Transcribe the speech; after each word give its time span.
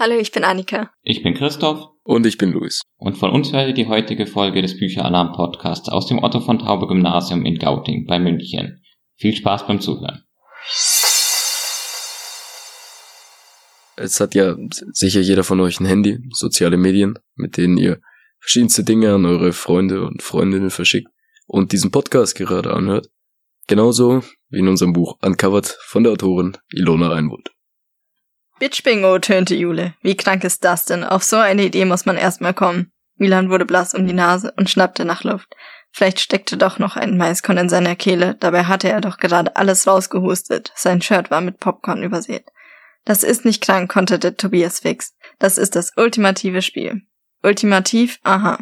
Hallo, 0.00 0.18
ich 0.18 0.32
bin 0.32 0.44
Annika. 0.44 0.90
Ich 1.02 1.22
bin 1.22 1.34
Christoph. 1.34 1.90
Und 2.04 2.24
ich 2.24 2.38
bin 2.38 2.52
Luis. 2.52 2.80
Und 2.96 3.18
von 3.18 3.32
uns 3.32 3.52
hört 3.52 3.68
ihr 3.68 3.74
die 3.74 3.86
heutige 3.86 4.26
Folge 4.26 4.62
des 4.62 4.78
Bücheralarm 4.78 5.32
Podcasts 5.34 5.90
aus 5.90 6.06
dem 6.06 6.24
Otto 6.24 6.40
von 6.40 6.58
Taube 6.58 6.86
Gymnasium 6.86 7.44
in 7.44 7.58
Gauting 7.58 8.06
bei 8.06 8.18
München. 8.18 8.82
Viel 9.16 9.34
Spaß 9.34 9.66
beim 9.66 9.82
Zuhören. 9.82 10.24
Es 13.96 14.18
hat 14.20 14.34
ja 14.34 14.56
sicher 14.90 15.20
jeder 15.20 15.44
von 15.44 15.60
euch 15.60 15.80
ein 15.80 15.86
Handy, 15.86 16.18
soziale 16.30 16.78
Medien, 16.78 17.18
mit 17.34 17.58
denen 17.58 17.76
ihr 17.76 18.00
verschiedenste 18.38 18.84
Dinge 18.84 19.12
an 19.12 19.26
eure 19.26 19.52
Freunde 19.52 20.06
und 20.06 20.22
Freundinnen 20.22 20.70
verschickt 20.70 21.10
und 21.46 21.72
diesen 21.72 21.90
Podcast 21.90 22.36
gerade 22.36 22.72
anhört. 22.72 23.10
Genauso 23.66 24.22
wie 24.48 24.60
in 24.60 24.68
unserem 24.68 24.94
Buch 24.94 25.18
Uncovered 25.20 25.66
von 25.66 26.04
der 26.04 26.12
Autorin 26.12 26.56
Ilona 26.70 27.08
Reinwold. 27.08 27.50
Bitch 28.60 28.82
Bingo, 28.82 29.18
tönte 29.18 29.54
Jule. 29.54 29.94
Wie 30.02 30.14
krank 30.14 30.44
ist 30.44 30.64
das 30.64 30.84
denn? 30.84 31.02
Auf 31.02 31.22
so 31.22 31.36
eine 31.36 31.64
Idee 31.64 31.86
muss 31.86 32.04
man 32.04 32.18
erstmal 32.18 32.52
kommen. 32.52 32.92
Milan 33.16 33.48
wurde 33.48 33.64
blass 33.64 33.94
um 33.94 34.06
die 34.06 34.12
Nase 34.12 34.52
und 34.54 34.68
schnappte 34.68 35.06
nach 35.06 35.24
Luft. 35.24 35.56
Vielleicht 35.92 36.20
steckte 36.20 36.58
doch 36.58 36.78
noch 36.78 36.94
ein 36.94 37.16
Maiskorn 37.16 37.56
in 37.56 37.68
seiner 37.70 37.96
Kehle, 37.96 38.36
dabei 38.38 38.64
hatte 38.64 38.90
er 38.90 39.00
doch 39.00 39.16
gerade 39.16 39.56
alles 39.56 39.86
rausgehustet. 39.86 40.72
Sein 40.76 41.00
Shirt 41.00 41.30
war 41.30 41.40
mit 41.40 41.58
Popcorn 41.58 42.02
übersät. 42.02 42.44
Das 43.06 43.22
ist 43.22 43.46
nicht 43.46 43.62
krank, 43.62 43.90
konterte 43.90 44.36
Tobias 44.36 44.80
fix. 44.80 45.14
Das 45.38 45.56
ist 45.56 45.74
das 45.74 45.92
ultimative 45.96 46.60
Spiel. 46.60 47.00
Ultimativ? 47.42 48.18
Aha. 48.24 48.58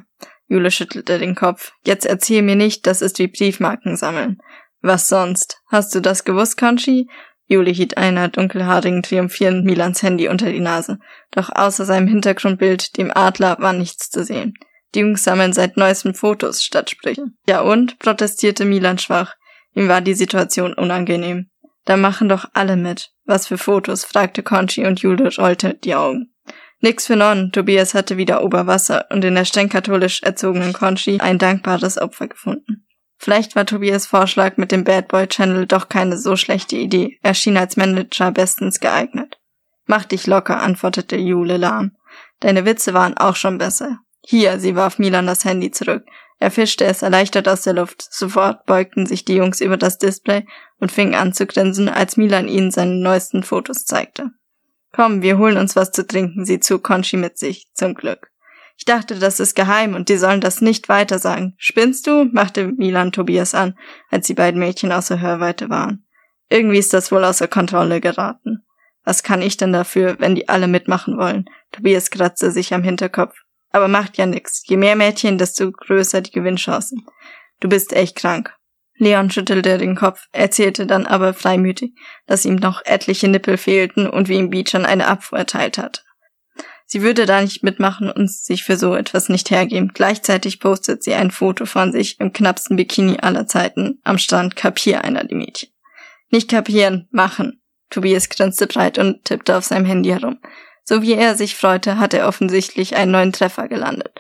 Jule 0.46 0.70
schüttelte 0.70 1.18
den 1.18 1.34
Kopf. 1.34 1.72
Jetzt 1.84 2.06
erzähl 2.06 2.42
mir 2.42 2.54
nicht, 2.54 2.86
das 2.86 3.02
ist 3.02 3.18
wie 3.18 3.26
Briefmarken 3.26 3.96
sammeln. 3.96 4.38
Was 4.80 5.08
sonst? 5.08 5.60
Hast 5.66 5.92
du 5.96 6.00
das 6.00 6.22
gewusst, 6.22 6.56
Conchi? 6.56 7.08
Juli 7.48 7.74
hielt 7.74 7.96
einer 7.96 8.28
dunkelhaarigen 8.28 9.02
triumphierend 9.02 9.64
Milans 9.64 10.02
Handy 10.02 10.28
unter 10.28 10.52
die 10.52 10.60
Nase. 10.60 10.98
Doch 11.30 11.48
außer 11.50 11.86
seinem 11.86 12.06
Hintergrundbild, 12.06 12.96
dem 12.98 13.10
Adler, 13.14 13.56
war 13.58 13.72
nichts 13.72 14.10
zu 14.10 14.22
sehen. 14.22 14.54
Die 14.94 15.00
Jungs 15.00 15.24
sammeln 15.24 15.54
seit 15.54 15.76
neuestem 15.76 16.14
Fotos 16.14 16.62
statt 16.62 16.90
Sprüche. 16.90 17.26
Ja 17.46 17.62
und? 17.62 17.98
protestierte 17.98 18.64
Milan 18.64 18.98
schwach. 18.98 19.34
Ihm 19.74 19.88
war 19.88 20.02
die 20.02 20.14
Situation 20.14 20.74
unangenehm. 20.74 21.50
Da 21.84 21.96
machen 21.96 22.28
doch 22.28 22.44
alle 22.52 22.76
mit. 22.76 23.10
Was 23.24 23.46
für 23.46 23.58
Fotos? 23.58 24.04
fragte 24.04 24.42
Conchi 24.42 24.86
und 24.86 25.00
Jule 25.00 25.34
rollte 25.36 25.74
die 25.74 25.94
Augen. 25.94 26.32
Nix 26.80 27.06
für 27.06 27.16
Nonnen. 27.16 27.50
Tobias 27.50 27.94
hatte 27.94 28.18
wieder 28.18 28.44
Oberwasser 28.44 29.06
und 29.10 29.24
in 29.24 29.34
der 29.34 29.46
streng 29.46 29.68
katholisch 29.68 30.22
erzogenen 30.22 30.72
Conchi 30.74 31.18
ein 31.20 31.38
dankbares 31.38 31.98
Opfer 31.98 32.28
gefunden. 32.28 32.87
Vielleicht 33.18 33.56
war 33.56 33.66
Tobias 33.66 34.06
Vorschlag 34.06 34.56
mit 34.56 34.70
dem 34.70 34.84
Bad 34.84 35.08
Boy 35.08 35.26
Channel 35.26 35.66
doch 35.66 35.88
keine 35.88 36.16
so 36.16 36.36
schlechte 36.36 36.76
Idee. 36.76 37.18
Er 37.22 37.34
schien 37.34 37.56
als 37.56 37.76
Manager 37.76 38.30
bestens 38.30 38.78
geeignet. 38.78 39.38
Mach 39.86 40.04
dich 40.04 40.26
locker, 40.26 40.60
antwortete 40.60 41.16
Jule 41.16 41.56
lahm. 41.56 41.96
Deine 42.40 42.64
Witze 42.64 42.94
waren 42.94 43.16
auch 43.16 43.36
schon 43.36 43.58
besser. 43.58 43.98
Hier, 44.24 44.60
sie 44.60 44.76
warf 44.76 44.98
Milan 44.98 45.26
das 45.26 45.44
Handy 45.44 45.70
zurück. 45.70 46.04
Er 46.38 46.52
fischte 46.52 46.84
es 46.84 47.02
erleichtert 47.02 47.48
aus 47.48 47.62
der 47.62 47.72
Luft. 47.72 48.06
Sofort 48.12 48.64
beugten 48.66 49.06
sich 49.06 49.24
die 49.24 49.34
Jungs 49.34 49.60
über 49.60 49.76
das 49.76 49.98
Display 49.98 50.46
und 50.78 50.92
fingen 50.92 51.14
an 51.14 51.32
zu 51.32 51.46
grinsen, 51.46 51.88
als 51.88 52.16
Milan 52.16 52.46
ihnen 52.46 52.70
seine 52.70 52.94
neuesten 52.94 53.42
Fotos 53.42 53.84
zeigte. 53.84 54.30
Komm, 54.92 55.22
wir 55.22 55.38
holen 55.38 55.56
uns 55.56 55.74
was 55.74 55.90
zu 55.90 56.06
trinken, 56.06 56.44
sie 56.44 56.60
zog 56.60 56.84
Conchi 56.84 57.16
mit 57.16 57.38
sich, 57.38 57.66
zum 57.74 57.94
Glück. 57.94 58.27
Ich 58.78 58.84
dachte, 58.84 59.18
das 59.18 59.40
ist 59.40 59.56
geheim 59.56 59.94
und 59.94 60.08
die 60.08 60.16
sollen 60.16 60.40
das 60.40 60.60
nicht 60.60 60.88
weiter 60.88 61.18
sagen. 61.18 61.54
Spinnst 61.58 62.06
du? 62.06 62.26
machte 62.26 62.68
Milan 62.68 63.10
Tobias 63.10 63.52
an, 63.52 63.76
als 64.08 64.28
die 64.28 64.34
beiden 64.34 64.60
Mädchen 64.60 64.92
außer 64.92 65.20
Hörweite 65.20 65.68
waren. 65.68 66.06
Irgendwie 66.48 66.78
ist 66.78 66.94
das 66.94 67.10
wohl 67.10 67.24
außer 67.24 67.48
Kontrolle 67.48 68.00
geraten. 68.00 68.64
Was 69.04 69.24
kann 69.24 69.42
ich 69.42 69.56
denn 69.56 69.72
dafür, 69.72 70.16
wenn 70.20 70.36
die 70.36 70.48
alle 70.48 70.68
mitmachen 70.68 71.18
wollen? 71.18 71.46
Tobias 71.72 72.10
kratzte 72.10 72.52
sich 72.52 72.72
am 72.72 72.84
Hinterkopf. 72.84 73.34
Aber 73.70 73.88
macht 73.88 74.16
ja 74.16 74.26
nix. 74.26 74.62
Je 74.66 74.76
mehr 74.76 74.94
Mädchen, 74.94 75.38
desto 75.38 75.72
größer 75.72 76.20
die 76.20 76.30
Gewinnchancen. 76.30 77.04
Du 77.58 77.68
bist 77.68 77.92
echt 77.92 78.16
krank. 78.16 78.54
Leon 78.94 79.30
schüttelte 79.30 79.78
den 79.78 79.96
Kopf, 79.96 80.26
erzählte 80.30 80.86
dann 80.86 81.04
aber 81.04 81.34
freimütig, 81.34 81.94
dass 82.26 82.44
ihm 82.44 82.56
noch 82.56 82.82
etliche 82.84 83.28
Nippel 83.28 83.56
fehlten 83.56 84.08
und 84.08 84.28
wie 84.28 84.38
ihm 84.38 84.50
Beach 84.50 84.74
eine 84.74 85.08
Abfuhr 85.08 85.38
erteilt 85.38 85.78
hat. 85.78 86.04
Sie 86.90 87.02
würde 87.02 87.26
da 87.26 87.42
nicht 87.42 87.62
mitmachen 87.62 88.10
und 88.10 88.32
sich 88.32 88.64
für 88.64 88.78
so 88.78 88.94
etwas 88.94 89.28
nicht 89.28 89.50
hergeben. 89.50 89.90
Gleichzeitig 89.92 90.58
postet 90.58 91.04
sie 91.04 91.12
ein 91.12 91.30
Foto 91.30 91.66
von 91.66 91.92
sich 91.92 92.18
im 92.18 92.32
knappsten 92.32 92.78
Bikini 92.78 93.18
aller 93.20 93.46
Zeiten 93.46 94.00
am 94.04 94.16
Strand. 94.16 94.56
Kapier 94.56 95.04
einer 95.04 95.24
die 95.24 95.34
Mädchen. 95.34 95.68
Nicht 96.30 96.48
kapieren, 96.48 97.06
machen. 97.10 97.60
Tobias 97.90 98.30
grinste 98.30 98.66
breit 98.66 98.96
und 98.96 99.26
tippte 99.26 99.58
auf 99.58 99.64
seinem 99.64 99.84
Handy 99.84 100.08
herum. 100.08 100.38
So 100.82 101.02
wie 101.02 101.12
er 101.12 101.34
sich 101.34 101.56
freute, 101.56 101.98
hat 101.98 102.14
er 102.14 102.26
offensichtlich 102.26 102.96
einen 102.96 103.12
neuen 103.12 103.32
Treffer 103.32 103.68
gelandet. 103.68 104.18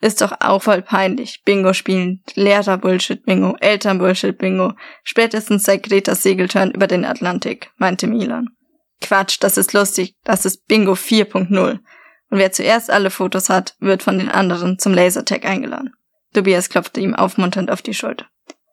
Ist 0.00 0.20
doch 0.20 0.34
auch 0.38 0.62
voll 0.62 0.82
peinlich. 0.82 1.42
Bingo 1.44 1.72
spielen, 1.72 2.22
Lehrer-Bullshit-Bingo, 2.34 3.56
Eltern-Bullshit-Bingo, 3.58 4.74
spätestens 5.02 5.64
seit 5.64 5.82
Gretas 5.82 6.22
Segeltörn 6.22 6.70
über 6.70 6.86
den 6.86 7.04
Atlantik, 7.04 7.72
meinte 7.76 8.06
Milan. 8.06 8.50
Quatsch, 9.00 9.38
das 9.40 9.58
ist 9.58 9.72
lustig, 9.72 10.14
das 10.22 10.46
ist 10.46 10.68
Bingo 10.68 10.92
4.0. 10.92 11.80
Und 12.30 12.38
wer 12.38 12.52
zuerst 12.52 12.90
alle 12.90 13.10
Fotos 13.10 13.48
hat, 13.48 13.76
wird 13.80 14.02
von 14.02 14.18
den 14.18 14.28
anderen 14.28 14.78
zum 14.78 14.94
Lasertag 14.94 15.44
eingeladen. 15.44 15.94
Tobias 16.32 16.68
klopfte 16.68 17.00
ihm 17.00 17.14
aufmunternd 17.14 17.70
auf 17.70 17.82
die 17.82 17.94
Schulter. 17.94 18.26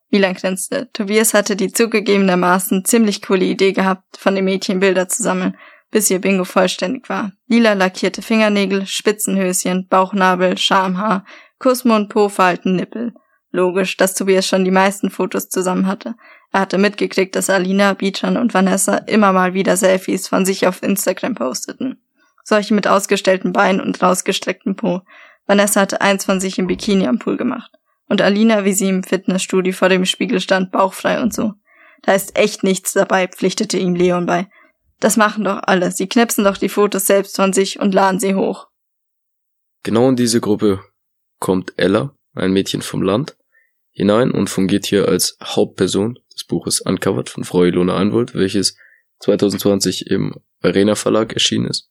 Wieland 0.09 0.39
grinste. 0.39 0.89
Tobias 0.91 1.34
hatte 1.34 1.56
die 1.56 1.72
zugegebenermaßen 1.72 2.84
ziemlich 2.85 3.22
coole 3.22 3.45
Idee 3.45 3.72
gehabt, 3.72 4.17
von 4.17 4.35
den 4.35 4.45
Mädchen 4.45 4.79
Bilder 4.79 5.07
zu 5.07 5.23
sammeln, 5.23 5.57
bis 5.89 6.09
ihr 6.09 6.19
Bingo 6.19 6.44
vollständig 6.44 7.07
war. 7.09 7.31
Lila 7.47 7.73
lackierte 7.73 8.22
Fingernägel, 8.22 8.85
Spitzenhöschen, 8.85 9.88
Bauchnabel, 9.88 10.57
Schamhaar, 10.57 11.25
Kussmund, 11.59 12.09
Po-Falten, 12.09 12.75
Nippel. 12.75 13.13
Logisch, 13.51 13.97
dass 13.97 14.16
Tobias 14.16 14.47
schon 14.47 14.66
die 14.66 14.72
meisten 14.72 15.09
Fotos 15.09 15.50
zusammen 15.50 15.88
hatte. 15.88 16.16
Er 16.51 16.62
hatte 16.62 16.78
mitgekriegt, 16.78 17.35
dass 17.35 17.50
Alina, 17.50 17.94
Beechan 17.94 18.38
und 18.38 18.53
Vanessa 18.53 18.95
immer 18.97 19.31
mal 19.33 19.53
wieder 19.53 19.78
Selfies 19.78 20.28
von 20.28 20.45
sich 20.45 20.68
auf 20.68 20.83
Instagram 20.83 21.35
posteten. 21.35 22.01
Solche 22.44 22.74
mit 22.74 22.88
ausgestellten 22.88 23.53
Beinen 23.53 23.81
und 23.81 24.02
rausgestrecktem 24.02 24.75
Po. 24.75 25.02
Vanessa 25.46 25.81
hatte 25.81 26.02
eins 26.02 26.25
von 26.25 26.40
sich 26.40 26.57
im 26.59 26.68
Bikini 26.68 27.07
am 27.07 27.19
Pool 27.19 27.38
gemacht. 27.38 27.72
Und 28.07 28.22
Alina, 28.22 28.66
wie 28.66 28.74
sie 28.74 28.90
im 28.90 29.03
Fitnessstudio 29.03 29.74
vor 29.74 29.90
dem 29.90 30.06
Spiegel 30.06 30.40
stand, 30.41 30.72
bauchfrei 30.72 31.22
und 31.22 31.34
so. 31.34 31.53
Da 32.01 32.13
ist 32.13 32.38
echt 32.38 32.63
nichts 32.63 32.94
dabei, 32.94 33.28
pflichtete 33.28 33.78
ihm 33.78 33.96
Leon 33.96 34.25
bei. 34.25 34.50
Das 35.00 35.18
machen 35.18 35.44
doch 35.44 35.62
alle. 35.63 35.91
Sie 35.91 36.07
knipsen 36.07 36.44
doch 36.44 36.57
die 36.57 36.69
Fotos 36.69 37.06
selbst 37.06 37.35
von 37.35 37.53
sich 37.53 37.80
und 37.80 37.94
laden 37.94 38.19
sie 38.19 38.35
hoch. 38.35 38.68
Genau 39.84 40.09
in 40.09 40.16
diese 40.16 40.41
Gruppe 40.41 40.84
kommt 41.40 41.74
Ella, 41.78 42.16
ein 42.35 42.51
Mädchen 42.53 42.81
vom 42.81 43.01
Land, 43.01 43.35
hinein 43.91 44.31
und 44.31 44.50
fungiert 44.50 44.85
hier 44.85 45.07
als 45.07 45.38
Hauptperson 45.44 46.19
des 46.34 46.46
Buches 46.46 46.81
Uncovered 46.81 47.30
von 47.30 47.44
Frau 47.44 47.63
Ilona 47.63 47.97
Einwold, 47.97 48.35
welches 48.35 48.78
2020 49.19 50.07
im 50.07 50.35
Arena 50.62 50.96
Verlag 50.96 51.34
erschienen 51.34 51.66
ist. 51.66 51.91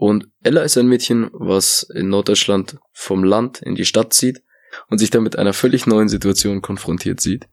Und 0.00 0.28
Ella 0.42 0.62
ist 0.62 0.78
ein 0.78 0.86
Mädchen, 0.86 1.28
was 1.34 1.82
in 1.82 2.08
Norddeutschland 2.08 2.78
vom 2.90 3.22
Land 3.22 3.60
in 3.60 3.74
die 3.74 3.84
Stadt 3.84 4.14
zieht 4.14 4.42
und 4.88 4.96
sich 4.96 5.10
dann 5.10 5.22
mit 5.22 5.38
einer 5.38 5.52
völlig 5.52 5.86
neuen 5.86 6.08
Situation 6.08 6.62
konfrontiert 6.62 7.20
sieht, 7.20 7.48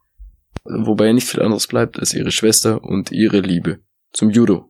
wobei 0.64 1.12
nicht 1.12 1.28
viel 1.28 1.42
anderes 1.42 1.68
bleibt 1.68 2.00
als 2.00 2.14
ihre 2.14 2.32
Schwester 2.32 2.82
und 2.82 3.12
ihre 3.12 3.42
Liebe 3.42 3.80
zum 4.14 4.30
Judo. 4.30 4.70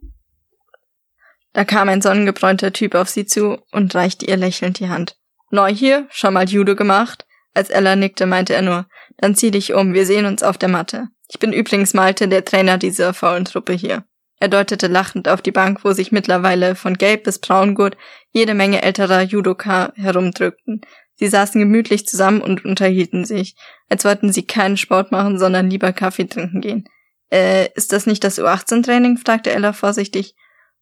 Da 1.53 1.65
kam 1.65 1.87
ein 1.87 2.01
sonnengebräunter 2.01 2.73
Typ 2.73 2.95
auf 2.95 3.09
sie 3.09 3.27
zu 3.27 3.59
und 3.71 3.93
reichte 3.93 4.25
ihr 4.25 4.37
lächelnd 4.37 4.79
die 4.79 4.89
Hand. 4.89 5.15
Neu 5.51 5.71
hier? 5.71 6.07
Schon 6.09 6.33
mal 6.33 6.49
Judo 6.49 6.75
gemacht? 6.75 7.27
Als 7.53 7.69
Ella 7.69 7.95
nickte, 7.95 8.25
meinte 8.25 8.55
er 8.55 8.63
nur, 8.63 8.87
dann 9.17 9.35
zieh 9.35 9.51
dich 9.51 9.75
um, 9.75 9.93
wir 9.93 10.07
sehen 10.07 10.25
uns 10.25 10.41
auf 10.41 10.57
der 10.57 10.69
Matte. 10.69 11.09
Ich 11.29 11.37
bin 11.37 11.53
übrigens 11.53 11.93
Malte, 11.93 12.27
der 12.27 12.43
Trainer 12.43 12.79
dieser 12.79 13.13
faulen 13.13 13.45
Truppe 13.45 13.73
hier. 13.73 14.03
Er 14.39 14.49
deutete 14.49 14.87
lachend 14.87 15.27
auf 15.27 15.41
die 15.41 15.51
Bank, 15.51 15.83
wo 15.83 15.93
sich 15.93 16.11
mittlerweile 16.11 16.75
von 16.75 16.95
gelb 16.95 17.23
bis 17.23 17.39
braungurt 17.39 17.97
jede 18.31 18.53
Menge 18.53 18.83
älterer 18.83 19.21
Judoka 19.21 19.93
herumdrückten. 19.95 20.81
Sie 21.15 21.27
saßen 21.27 21.59
gemütlich 21.59 22.05
zusammen 22.05 22.41
und 22.41 22.63
unterhielten 22.63 23.25
sich, 23.25 23.55
als 23.89 24.05
wollten 24.05 24.31
sie 24.31 24.45
keinen 24.45 24.77
Sport 24.77 25.11
machen, 25.11 25.39
sondern 25.39 25.69
lieber 25.69 25.91
Kaffee 25.91 26.27
trinken 26.27 26.61
gehen. 26.61 26.87
Äh, 27.31 27.69
ist 27.73 27.91
das 27.91 28.05
nicht 28.05 28.23
das 28.23 28.39
U18-Training? 28.39 29.17
fragte 29.17 29.51
Ella 29.51 29.73
vorsichtig. 29.73 30.35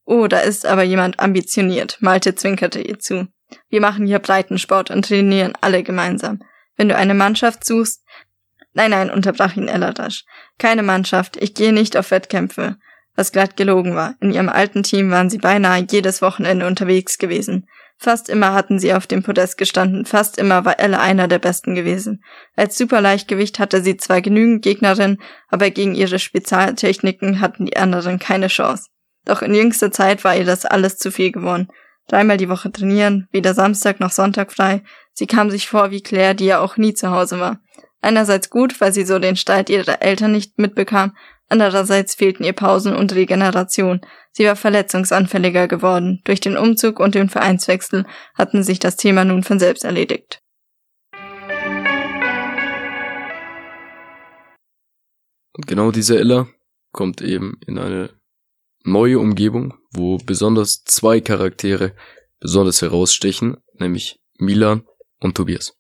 Oh, 0.04 0.28
da 0.28 0.40
ist 0.40 0.66
aber 0.66 0.84
jemand 0.84 1.20
ambitioniert. 1.20 1.98
Malte 2.02 2.36
zwinkerte 2.36 2.82
ihr 2.82 3.00
zu. 3.00 3.28
Wir 3.70 3.80
machen 3.80 4.06
hier 4.06 4.20
Breitensport 4.20 4.92
und 4.92 5.06
trainieren 5.06 5.54
alle 5.62 5.82
gemeinsam. 5.82 6.40
Wenn 6.76 6.90
du 6.90 6.96
eine 6.96 7.14
Mannschaft 7.14 7.66
suchst. 7.66 8.04
Nein, 8.74 8.92
nein, 8.92 9.10
unterbrach 9.10 9.56
ihn 9.56 9.70
Ella 9.70 9.92
rasch. 9.92 10.26
Keine 10.60 10.84
Mannschaft. 10.84 11.38
Ich 11.38 11.54
gehe 11.54 11.72
nicht 11.72 11.96
auf 11.96 12.12
Wettkämpfe 12.12 12.78
was 13.16 13.32
glatt 13.32 13.58
gelogen 13.58 13.96
war. 13.96 14.16
In 14.20 14.32
ihrem 14.32 14.50
alten 14.50 14.84
Team 14.84 15.12
waren 15.12 15.30
sie 15.30 15.38
beinahe 15.38 15.86
jedes 15.90 16.22
Wochenende 16.22 16.68
unterwegs 16.68 17.18
gewesen. 17.18 17.68
Fast 17.98 18.30
immer 18.30 18.54
hatten 18.54 18.78
sie 18.78 18.94
auf 18.94 19.08
dem 19.08 19.24
Podest 19.24 19.58
gestanden, 19.58 20.06
fast 20.06 20.38
immer 20.38 20.66
war 20.66 20.80
Elle 20.80 21.00
einer 21.00 21.28
der 21.28 21.40
Besten 21.40 21.76
gewesen. 21.76 22.24
Als 22.56 22.78
Superleichtgewicht 22.78 23.58
hatte 23.58 23.82
sie 23.82 23.96
zwar 23.98 24.22
genügend 24.22 24.64
Gegnerinnen, 24.64 25.22
aber 25.50 25.70
gegen 25.70 25.96
ihre 25.96 26.20
Spezialtechniken 26.20 27.40
hatten 27.40 27.66
die 27.66 27.78
anderen 27.78 28.20
keine 28.20 28.48
Chance. 28.48 28.90
Doch 29.24 29.42
in 29.42 29.56
jüngster 29.56 29.92
Zeit 29.92 30.24
war 30.24 30.36
ihr 30.36 30.46
das 30.46 30.66
alles 30.66 30.98
zu 30.98 31.12
viel 31.12 31.32
geworden. 31.32 31.70
Dreimal 32.08 32.38
die 32.38 32.50
Woche 32.50 32.72
trainieren, 32.72 33.28
weder 33.32 33.54
Samstag 33.54 34.00
noch 34.00 34.12
Sonntag 34.12 34.52
frei. 34.52 34.84
Sie 35.14 35.26
kam 35.26 35.50
sich 35.50 35.68
vor 35.68 35.90
wie 35.90 36.02
Claire, 36.02 36.36
die 36.36 36.46
ja 36.46 36.60
auch 36.60 36.78
nie 36.78 36.94
zu 36.94 37.10
Hause 37.10 37.40
war. 37.40 37.60
Einerseits 38.02 38.52
gut, 38.52 38.80
weil 38.82 38.94
sie 38.94 39.04
so 39.04 39.18
den 39.18 39.36
Streit 39.36 39.70
ihrer 39.72 40.04
Eltern 40.04 40.32
nicht 40.32 40.60
mitbekam, 40.60 41.16
andererseits 41.50 42.16
fehlten 42.16 42.44
ihr 42.44 42.54
Pausen 42.54 42.96
und 42.96 43.14
Regeneration. 43.14 44.02
Sie 44.32 44.46
war 44.46 44.56
verletzungsanfälliger 44.56 45.68
geworden. 45.68 46.22
Durch 46.26 46.40
den 46.40 46.58
Umzug 46.58 47.00
und 47.00 47.16
den 47.16 47.30
Vereinswechsel 47.30 48.06
hatten 48.34 48.64
sich 48.64 48.80
das 48.80 48.96
Thema 48.96 49.26
nun 49.26 49.44
von 49.44 49.60
selbst 49.60 49.84
erledigt. 49.84 50.42
Und 55.54 55.68
genau 55.68 55.92
diese 55.92 56.20
Ella 56.20 56.48
kommt 56.92 57.22
eben 57.22 57.60
in 57.66 57.80
eine 57.80 58.10
neue 58.84 59.20
Umgebung, 59.20 59.74
wo 59.92 60.18
besonders 60.18 60.84
zwei 60.84 61.22
Charaktere 61.22 61.96
besonders 62.40 62.82
herausstechen, 62.82 63.58
nämlich 63.74 64.20
Milan 64.38 64.86
und 65.20 65.36
Tobias. 65.36 65.74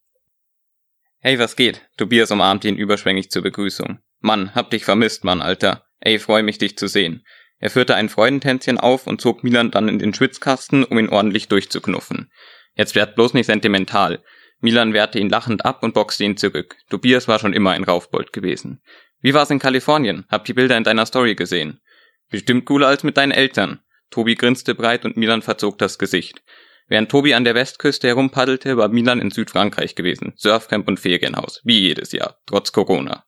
Hey, 1.19 1.39
was 1.39 1.55
geht? 1.55 1.81
Tobias 1.97 2.31
umarmt 2.31 2.65
ihn 2.65 2.77
überschwänglich 2.77 3.29
zur 3.29 3.41
Begrüßung. 3.41 3.99
Mann, 4.19 4.53
hab 4.55 4.69
dich 4.71 4.85
vermisst, 4.85 5.23
Mann, 5.23 5.41
Alter. 5.41 5.85
Ey, 5.99 6.19
freu 6.19 6.43
mich, 6.43 6.57
dich 6.57 6.77
zu 6.77 6.87
sehen. 6.87 7.25
Er 7.59 7.69
führte 7.69 7.95
ein 7.95 8.09
Freudentänzchen 8.09 8.77
auf 8.77 9.07
und 9.07 9.21
zog 9.21 9.43
Milan 9.43 9.71
dann 9.71 9.89
in 9.89 9.99
den 9.99 10.13
Schwitzkasten, 10.13 10.83
um 10.83 10.99
ihn 10.99 11.09
ordentlich 11.09 11.47
durchzuknuffen. 11.47 12.31
Jetzt 12.75 12.95
werd 12.95 13.15
bloß 13.15 13.33
nicht 13.33 13.45
sentimental. 13.45 14.23
Milan 14.59 14.93
wehrte 14.93 15.19
ihn 15.19 15.29
lachend 15.29 15.65
ab 15.65 15.83
und 15.83 15.93
boxte 15.93 16.23
ihn 16.23 16.37
zurück. 16.37 16.75
Tobias 16.89 17.27
war 17.27 17.39
schon 17.39 17.53
immer 17.53 17.71
ein 17.71 17.83
Raufbold 17.83 18.33
gewesen. 18.33 18.81
Wie 19.21 19.33
war's 19.33 19.49
in 19.49 19.59
Kalifornien? 19.59 20.25
Hab 20.29 20.45
die 20.45 20.53
Bilder 20.53 20.77
in 20.77 20.83
deiner 20.83 21.05
Story 21.05 21.35
gesehen. 21.35 21.81
Bestimmt 22.29 22.65
cooler 22.65 22.87
als 22.87 23.03
mit 23.03 23.17
deinen 23.17 23.31
Eltern. 23.31 23.79
Tobi 24.11 24.35
grinste 24.35 24.75
breit 24.75 25.05
und 25.05 25.17
Milan 25.17 25.41
verzog 25.41 25.77
das 25.77 25.97
Gesicht. 25.97 26.43
Während 26.87 27.09
Tobi 27.09 27.33
an 27.33 27.43
der 27.43 27.55
Westküste 27.55 28.07
herumpaddelte, 28.07 28.77
war 28.77 28.89
Milan 28.89 29.19
in 29.19 29.31
Südfrankreich 29.31 29.95
gewesen. 29.95 30.33
Surfcamp 30.35 30.87
und 30.87 30.99
Ferienhaus. 30.99 31.61
Wie 31.63 31.79
jedes 31.79 32.11
Jahr. 32.11 32.37
Trotz 32.45 32.71
Corona. 32.71 33.25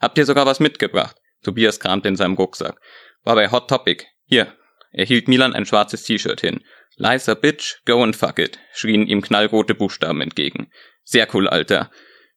Habt 0.00 0.18
ihr 0.18 0.26
sogar 0.26 0.46
was 0.46 0.60
mitgebracht? 0.60 1.16
Tobias 1.42 1.78
kramte 1.78 2.08
in 2.08 2.16
seinem 2.16 2.34
Rucksack. 2.34 2.80
War 3.24 3.34
bei 3.34 3.50
Hot 3.50 3.68
Topic. 3.68 4.04
Hier. 4.24 4.54
Er 4.92 5.04
hielt 5.04 5.28
Milan 5.28 5.54
ein 5.54 5.66
schwarzes 5.66 6.02
T-Shirt 6.02 6.40
hin. 6.40 6.64
A 7.02 7.34
bitch, 7.34 7.76
go 7.86 8.02
and 8.02 8.16
fuck 8.16 8.38
it, 8.38 8.58
schrien 8.74 9.06
ihm 9.06 9.22
knallrote 9.22 9.74
Buchstaben 9.74 10.20
entgegen. 10.20 10.70
Sehr 11.04 11.28
cool, 11.34 11.48
Alter. 11.48 11.90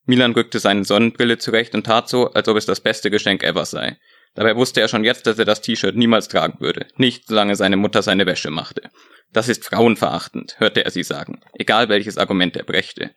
Milan 0.06 0.34
rückte 0.34 0.60
seine 0.60 0.84
Sonnenbrille 0.84 1.38
zurecht 1.38 1.74
und 1.76 1.86
tat 1.86 2.10
so, 2.10 2.32
als 2.32 2.48
ob 2.48 2.58
es 2.58 2.66
das 2.66 2.82
beste 2.82 3.10
Geschenk 3.10 3.44
ever 3.44 3.66
sei. 3.66 3.98
Dabei 4.36 4.56
wusste 4.56 4.82
er 4.82 4.88
schon 4.88 5.04
jetzt, 5.04 5.28
dass 5.28 5.38
er 5.38 5.46
das 5.46 5.62
T-Shirt 5.62 5.96
niemals 5.96 6.28
tragen 6.28 6.60
würde. 6.60 6.88
Nicht, 6.96 7.28
solange 7.28 7.56
seine 7.56 7.78
Mutter 7.78 8.02
seine 8.02 8.26
Wäsche 8.26 8.52
machte. 8.52 8.90
Das 9.32 9.48
ist 9.48 9.64
frauenverachtend, 9.64 10.60
hörte 10.60 10.86
er 10.86 10.92
sie 10.92 11.04
sagen. 11.04 11.42
Egal 11.54 11.90
welches 11.90 12.18
Argument 12.18 12.56
er 12.56 12.64
brächte. 12.64 13.12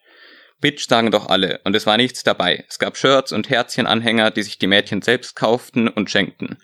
Bitch 0.60 0.88
sagen 0.88 1.10
doch 1.10 1.28
alle, 1.28 1.60
und 1.64 1.76
es 1.76 1.86
war 1.86 1.96
nichts 1.96 2.22
dabei. 2.22 2.64
Es 2.68 2.78
gab 2.78 2.96
Shirts 2.96 3.32
und 3.32 3.50
Herzchenanhänger, 3.50 4.30
die 4.30 4.42
sich 4.42 4.58
die 4.58 4.66
Mädchen 4.66 5.02
selbst 5.02 5.36
kauften 5.36 5.88
und 5.88 6.10
schenkten. 6.10 6.58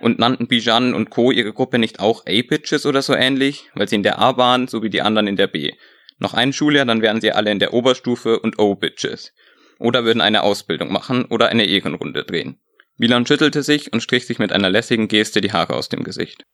Und 0.00 0.18
nannten 0.18 0.48
Bijan 0.48 0.94
und 0.94 1.10
Co. 1.10 1.30
ihre 1.30 1.52
Gruppe 1.52 1.78
nicht 1.78 2.00
auch 2.00 2.26
A-Bitches 2.26 2.84
oder 2.84 3.02
so 3.02 3.14
ähnlich, 3.14 3.70
weil 3.74 3.88
sie 3.88 3.94
in 3.94 4.02
der 4.02 4.18
A 4.18 4.36
waren, 4.36 4.68
so 4.68 4.82
wie 4.82 4.90
die 4.90 5.00
anderen 5.00 5.26
in 5.26 5.36
der 5.36 5.46
B. 5.46 5.72
Noch 6.18 6.34
ein 6.34 6.52
Schuljahr, 6.52 6.84
dann 6.84 7.02
wären 7.02 7.20
sie 7.20 7.32
alle 7.32 7.50
in 7.50 7.58
der 7.58 7.72
Oberstufe 7.72 8.40
und 8.40 8.58
O-Bitches. 8.58 9.32
Oder 9.78 10.04
würden 10.04 10.20
eine 10.20 10.42
Ausbildung 10.42 10.90
machen 10.90 11.26
oder 11.26 11.48
eine 11.48 11.66
Ehrenrunde 11.66 12.24
drehen. 12.24 12.58
Milan 12.98 13.26
schüttelte 13.26 13.62
sich 13.62 13.92
und 13.92 14.02
strich 14.02 14.26
sich 14.26 14.38
mit 14.38 14.52
einer 14.52 14.70
lässigen 14.70 15.08
Geste 15.08 15.40
die 15.40 15.52
Haare 15.52 15.74
aus 15.74 15.88
dem 15.88 16.02
Gesicht. 16.02 16.44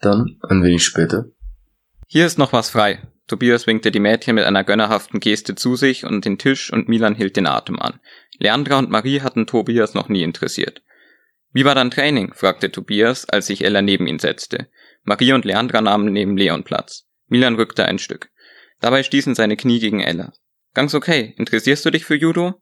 Dann, 0.00 0.38
ein 0.48 0.62
wenig 0.62 0.84
später. 0.84 1.26
Hier 2.06 2.26
ist 2.26 2.38
noch 2.38 2.52
was 2.52 2.70
frei. 2.70 3.00
Tobias 3.26 3.66
winkte 3.66 3.90
die 3.90 4.00
Mädchen 4.00 4.34
mit 4.34 4.44
einer 4.44 4.64
gönnerhaften 4.64 5.20
Geste 5.20 5.54
zu 5.54 5.76
sich 5.76 6.04
und 6.04 6.24
den 6.24 6.38
Tisch 6.38 6.72
und 6.72 6.88
Milan 6.88 7.14
hielt 7.14 7.36
den 7.36 7.46
Atem 7.46 7.78
an. 7.78 8.00
Leandra 8.38 8.78
und 8.78 8.90
Marie 8.90 9.20
hatten 9.20 9.46
Tobias 9.46 9.94
noch 9.94 10.08
nie 10.08 10.22
interessiert. 10.22 10.82
Wie 11.52 11.64
war 11.64 11.74
dein 11.74 11.90
Training? 11.90 12.32
fragte 12.34 12.72
Tobias, 12.72 13.28
als 13.28 13.46
sich 13.46 13.64
Ella 13.64 13.82
neben 13.82 14.06
ihn 14.06 14.18
setzte. 14.18 14.68
Marie 15.04 15.32
und 15.32 15.44
Leandra 15.44 15.80
nahmen 15.80 16.12
neben 16.12 16.36
Leon 16.36 16.64
Platz. 16.64 17.06
Milan 17.28 17.54
rückte 17.54 17.84
ein 17.84 17.98
Stück. 17.98 18.30
Dabei 18.80 19.02
stießen 19.02 19.34
seine 19.34 19.56
Knie 19.56 19.78
gegen 19.78 20.00
Ella. 20.00 20.32
Ganz 20.74 20.94
okay. 20.94 21.34
Interessierst 21.36 21.84
du 21.84 21.90
dich 21.90 22.04
für 22.04 22.16
Judo? 22.16 22.60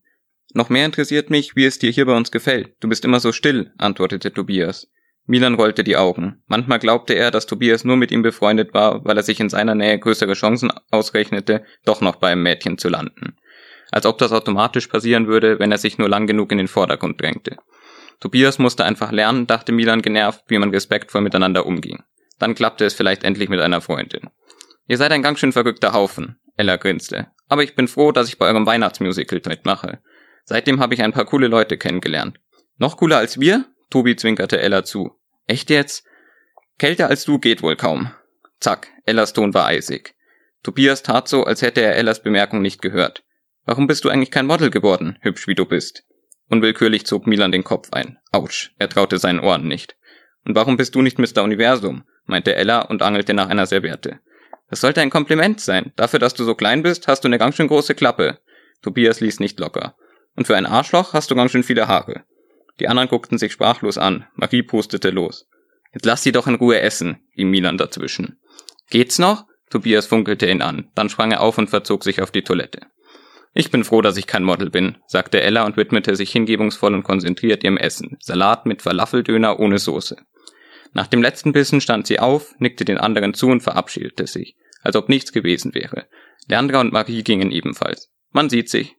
Noch 0.53 0.69
mehr 0.69 0.85
interessiert 0.85 1.31
mich, 1.31 1.55
wie 1.55 1.65
es 1.65 1.79
dir 1.79 1.91
hier 1.91 2.07
bei 2.07 2.17
uns 2.17 2.31
gefällt. 2.31 2.75
Du 2.81 2.89
bist 2.89 3.05
immer 3.05 3.21
so 3.21 3.33
still, 3.33 3.73
antwortete 3.79 4.33
Tobias. 4.33 4.91
Milan 5.27 5.55
rollte 5.55 5.85
die 5.85 5.97
Augen. 5.97 6.43
Manchmal 6.47 6.79
glaubte 6.79 7.15
er, 7.15 7.31
dass 7.31 7.47
Tobias 7.47 7.85
nur 7.85 7.97
mit 7.97 8.11
ihm 8.11 8.23
befreundet 8.23 8.75
war, 8.75 9.05
weil 9.05 9.17
er 9.17 9.23
sich 9.23 9.39
in 9.41 9.49
seiner 9.49 9.75
Nähe 9.75 9.99
größere 9.99 10.33
Chancen 10.33 10.73
ausrechnete, 10.91 11.65
doch 11.85 12.01
noch 12.01 12.17
bei 12.17 12.33
einem 12.33 12.43
Mädchen 12.43 12.79
zu 12.79 12.89
landen. 12.89 13.37
Als 13.93 14.07
ob 14.07 14.19
das 14.19 14.33
automatisch 14.33 14.87
passieren 14.87 15.27
würde, 15.27 15.59
wenn 15.59 15.73
er 15.73 15.79
sich 15.79 15.99
nur 15.99 16.09
lang 16.09 16.27
genug 16.27 16.53
in 16.53 16.59
den 16.59 16.69
Vordergrund 16.69 17.21
drängte. 17.21 17.57
Tobias 18.21 18.59
musste 18.59 18.85
einfach 18.85 19.13
lernen, 19.13 19.47
dachte 19.47 19.73
Milan 19.73 20.03
genervt, 20.03 20.45
wie 20.49 20.59
man 20.59 20.71
respektvoll 20.71 21.23
miteinander 21.23 21.67
umging. 21.67 22.03
Dann 22.39 22.55
klappte 22.55 22.85
es 22.85 22.95
vielleicht 22.95 23.25
endlich 23.25 23.49
mit 23.49 23.61
einer 23.61 23.81
Freundin. 23.81 24.31
Ihr 24.87 24.97
seid 24.97 25.13
ein 25.13 25.23
ganz 25.23 25.39
schön 25.39 25.53
verrückter 25.53 25.93
Haufen, 25.93 26.41
Ella 26.57 26.77
grinste. 26.77 27.29
Aber 27.49 27.63
ich 27.63 27.75
bin 27.75 27.89
froh, 27.89 28.13
dass 28.13 28.29
ich 28.29 28.39
bei 28.39 28.47
eurem 28.47 28.67
Weihnachtsmusical 28.67 29.41
mitmache. 29.47 30.01
Seitdem 30.45 30.81
habe 30.81 30.95
ich 30.95 31.03
ein 31.03 31.13
paar 31.13 31.25
coole 31.25 31.49
Leute 31.49 31.79
kennengelernt. 31.79 32.39
Noch 32.79 32.97
cooler 32.97 33.19
als 33.19 33.41
wir? 33.41 33.67
Tobi 33.91 34.17
zwinkerte 34.17 34.61
Ella 34.61 34.85
zu. 34.85 35.17
Echt 35.47 35.69
jetzt? 35.69 36.05
Kälter 36.79 37.09
als 37.09 37.25
du 37.25 37.39
geht 37.39 37.63
wohl 37.63 37.77
kaum. 37.77 38.13
Zack, 38.61 38.89
Ellas 39.05 39.33
Ton 39.33 39.53
war 39.53 39.67
eisig. 39.67 40.15
Tobias 40.63 41.03
tat 41.03 41.29
so, 41.29 41.45
als 41.45 41.63
hätte 41.63 41.81
er 41.81 41.97
Ellas 41.97 42.23
Bemerkung 42.23 42.63
nicht 42.63 42.83
gehört. 42.83 43.25
Warum 43.65 43.87
bist 43.87 44.05
du 44.05 44.09
eigentlich 44.09 44.31
kein 44.31 44.47
Model 44.47 44.71
geworden, 44.71 45.19
hübsch 45.21 45.47
wie 45.47 45.55
du 45.55 45.65
bist? 45.65 46.05
Unwillkürlich 46.49 47.07
zog 47.07 47.27
Milan 47.27 47.53
den 47.53 47.65
Kopf 47.65 47.89
ein. 47.93 48.19
Autsch, 48.33 48.73
er 48.79 48.89
traute 48.89 49.19
seinen 49.19 49.41
Ohren 49.41 49.69
nicht. 49.69 49.97
Und 50.45 50.55
warum 50.55 50.77
bist 50.77 50.95
du 50.95 51.03
nicht 51.03 51.19
Mr. 51.19 51.43
Universum? 51.43 52.05
meinte 52.25 52.55
Ella 52.55 52.83
und 52.83 53.03
angelte 53.03 53.35
nach 53.35 53.49
einer 53.49 53.67
Serviette. 53.67 54.21
Das 54.69 54.81
sollte 54.81 55.01
ein 55.01 55.11
Kompliment 55.11 55.61
sein. 55.61 55.93
Dafür, 55.97 56.19
dass 56.19 56.35
du 56.35 56.45
so 56.45 56.55
klein 56.55 56.83
bist, 56.83 57.09
hast 57.09 57.25
du 57.25 57.29
eine 57.29 57.39
ganz 57.39 57.57
schön 57.57 57.69
große 57.69 57.95
Klappe. 57.95 58.39
Tobias 58.83 59.21
ließ 59.21 59.41
nicht 59.41 59.59
locker. 59.59 59.97
Und 60.37 60.47
für 60.47 60.57
ein 60.57 60.67
Arschloch 60.67 61.13
hast 61.13 61.31
du 61.31 61.35
ganz 61.35 61.51
schön 61.51 61.65
viele 61.65 61.89
Haare. 61.89 62.25
Die 62.81 62.89
anderen 62.89 63.09
guckten 63.09 63.39
sich 63.39 63.53
sprachlos 63.53 63.99
an. 63.99 64.27
Marie 64.35 64.63
pustete 64.63 65.11
los. 65.11 65.47
Jetzt 65.93 66.07
lass 66.07 66.23
sie 66.23 66.33
doch 66.33 66.47
in 66.47 66.55
Ruhe 66.55 66.81
essen, 66.81 67.19
ihm 67.35 67.51
Milan 67.51 67.79
dazwischen. 67.79 68.41
Geht's 68.89 69.19
noch? 69.19 69.45
Tobias 69.69 70.07
funkelte 70.07 70.51
ihn 70.51 70.63
an. 70.63 70.91
Dann 70.95 71.09
sprang 71.09 71.31
er 71.31 71.43
auf 71.43 71.59
und 71.59 71.71
verzog 71.71 72.03
sich 72.03 72.23
auf 72.23 72.31
die 72.31 72.43
Toilette. 72.43 72.87
Ich 73.53 73.71
bin 73.71 73.85
froh, 73.85 74.01
dass 74.01 74.17
ich 74.17 74.27
kein 74.27 74.45
Model 74.45 74.71
bin, 74.71 74.99
sagte 75.07 75.41
Ella 75.41 75.65
und 75.65 75.77
widmete 75.77 76.15
sich 76.15 76.31
hingebungsvoll 76.31 76.95
und 76.95 77.03
konzentriert 77.03 77.65
ihrem 77.65 77.77
Essen. 77.77 78.17
Salat 78.21 78.67
mit 78.67 78.83
Falafeldöner 78.83 79.59
ohne 79.59 79.79
Soße. 79.79 80.17
Nach 80.93 81.07
dem 81.07 81.23
letzten 81.23 81.53
Bissen 81.53 81.81
stand 81.81 82.07
sie 82.07 82.21
auf, 82.21 82.55
nickte 82.59 82.85
den 82.85 82.99
anderen 82.99 83.35
zu 83.35 83.49
und 83.49 83.63
verabschiedete 83.63 84.27
sich, 84.27 84.57
als 84.83 84.97
ob 84.97 85.09
nichts 85.09 85.33
gewesen 85.33 85.75
wäre. 85.75 86.07
Leandra 86.49 86.81
und 86.81 86.93
Marie 86.93 87.23
gingen 87.23 87.51
ebenfalls. 87.51 88.11
Man 88.31 88.49
sieht 88.49 88.71
sich. 88.71 88.97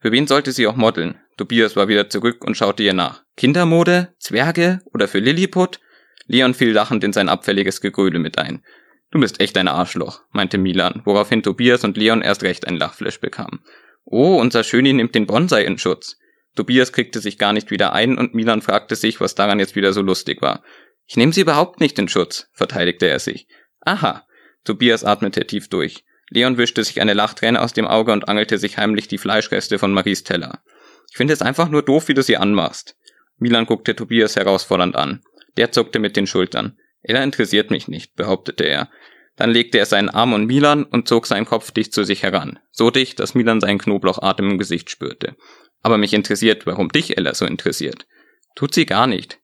Für 0.00 0.12
wen 0.12 0.26
sollte 0.26 0.52
sie 0.52 0.66
auch 0.66 0.76
modeln? 0.76 1.20
Tobias 1.36 1.76
war 1.76 1.88
wieder 1.88 2.08
zurück 2.08 2.44
und 2.44 2.56
schaute 2.56 2.82
ihr 2.82 2.94
nach. 2.94 3.22
Kindermode? 3.36 4.14
Zwerge? 4.18 4.80
Oder 4.92 5.08
für 5.08 5.18
Lilliput? 5.18 5.80
Leon 6.26 6.54
fiel 6.54 6.72
lachend 6.72 7.04
in 7.04 7.12
sein 7.12 7.28
abfälliges 7.28 7.80
Gegröle 7.80 8.18
mit 8.18 8.38
ein. 8.38 8.64
Du 9.10 9.20
bist 9.20 9.40
echt 9.40 9.56
ein 9.56 9.68
Arschloch, 9.68 10.22
meinte 10.32 10.58
Milan, 10.58 11.02
woraufhin 11.04 11.42
Tobias 11.42 11.84
und 11.84 11.96
Leon 11.96 12.22
erst 12.22 12.42
recht 12.42 12.66
ein 12.66 12.76
Lachflash 12.76 13.20
bekamen. 13.20 13.60
Oh, 14.04 14.36
unser 14.36 14.64
Schöni 14.64 14.92
nimmt 14.92 15.14
den 15.14 15.26
Bonsai 15.26 15.64
in 15.64 15.78
Schutz. 15.78 16.18
Tobias 16.56 16.92
kriegte 16.92 17.20
sich 17.20 17.38
gar 17.38 17.52
nicht 17.52 17.70
wieder 17.70 17.92
ein 17.92 18.16
und 18.16 18.34
Milan 18.34 18.62
fragte 18.62 18.96
sich, 18.96 19.20
was 19.20 19.34
daran 19.34 19.58
jetzt 19.58 19.76
wieder 19.76 19.92
so 19.92 20.02
lustig 20.02 20.40
war. 20.40 20.62
Ich 21.06 21.16
nehme 21.16 21.32
sie 21.32 21.42
überhaupt 21.42 21.80
nicht 21.80 21.98
in 21.98 22.08
Schutz, 22.08 22.48
verteidigte 22.52 23.06
er 23.08 23.18
sich. 23.18 23.46
Aha. 23.80 24.26
Tobias 24.64 25.04
atmete 25.04 25.46
tief 25.46 25.68
durch. 25.68 26.04
Leon 26.30 26.56
wischte 26.56 26.82
sich 26.82 27.00
eine 27.00 27.12
Lachträne 27.12 27.60
aus 27.60 27.72
dem 27.72 27.86
Auge 27.86 28.12
und 28.12 28.28
angelte 28.28 28.58
sich 28.58 28.78
heimlich 28.78 29.08
die 29.08 29.18
Fleischreste 29.18 29.78
von 29.78 29.92
Maries 29.92 30.24
Teller. 30.24 30.62
Ich 31.14 31.16
finde 31.16 31.32
es 31.32 31.42
einfach 31.42 31.68
nur 31.68 31.82
doof, 31.82 32.08
wie 32.08 32.14
du 32.14 32.24
sie 32.24 32.38
anmachst. 32.38 32.96
Milan 33.38 33.66
guckte 33.66 33.94
Tobias 33.94 34.34
herausfordernd 34.34 34.96
an. 34.96 35.22
Der 35.56 35.70
zuckte 35.70 36.00
mit 36.00 36.16
den 36.16 36.26
Schultern. 36.26 36.76
Er 37.02 37.22
interessiert 37.22 37.70
mich 37.70 37.86
nicht, 37.86 38.16
behauptete 38.16 38.64
er. 38.64 38.90
Dann 39.36 39.50
legte 39.50 39.78
er 39.78 39.86
seinen 39.86 40.08
Arm 40.08 40.32
um 40.32 40.46
Milan 40.46 40.82
und 40.82 41.06
zog 41.06 41.28
seinen 41.28 41.44
Kopf 41.44 41.70
dicht 41.70 41.94
zu 41.94 42.02
sich 42.02 42.24
heran. 42.24 42.58
So 42.72 42.90
dicht, 42.90 43.20
dass 43.20 43.36
Milan 43.36 43.60
seinen 43.60 43.78
Knoblauchatem 43.78 44.50
im 44.50 44.58
Gesicht 44.58 44.90
spürte. 44.90 45.36
Aber 45.82 45.98
mich 45.98 46.14
interessiert, 46.14 46.66
warum 46.66 46.88
dich 46.88 47.16
Ella 47.16 47.32
so 47.32 47.46
interessiert. 47.46 48.08
Tut 48.56 48.74
sie 48.74 48.84
gar 48.84 49.06
nicht. 49.06 49.38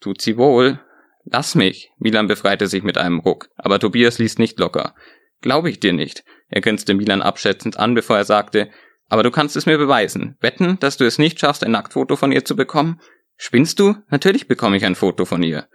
Tut 0.00 0.20
sie 0.20 0.36
wohl. 0.36 0.78
Lass 1.24 1.54
mich. 1.54 1.90
Milan 1.96 2.26
befreite 2.26 2.66
sich 2.66 2.82
mit 2.82 2.98
einem 2.98 3.20
Ruck. 3.20 3.48
Aber 3.56 3.78
Tobias 3.78 4.18
ließ 4.18 4.36
nicht 4.36 4.58
locker. 4.58 4.94
Glaube 5.40 5.70
ich 5.70 5.80
dir 5.80 5.94
nicht. 5.94 6.22
Er 6.50 6.60
grinste 6.60 6.92
Milan 6.92 7.22
abschätzend 7.22 7.78
an, 7.78 7.94
bevor 7.94 8.18
er 8.18 8.26
sagte, 8.26 8.70
aber 9.14 9.22
du 9.22 9.30
kannst 9.30 9.54
es 9.54 9.64
mir 9.64 9.78
beweisen. 9.78 10.36
Wetten, 10.40 10.76
dass 10.80 10.96
du 10.96 11.04
es 11.04 11.20
nicht 11.20 11.38
schaffst, 11.38 11.62
ein 11.62 11.70
Nacktfoto 11.70 12.16
von 12.16 12.32
ihr 12.32 12.44
zu 12.44 12.56
bekommen? 12.56 13.00
Spinnst 13.36 13.78
du? 13.78 13.94
Natürlich 14.10 14.48
bekomme 14.48 14.76
ich 14.76 14.84
ein 14.84 14.96
Foto 14.96 15.24
von 15.24 15.40
ihr. 15.44 15.68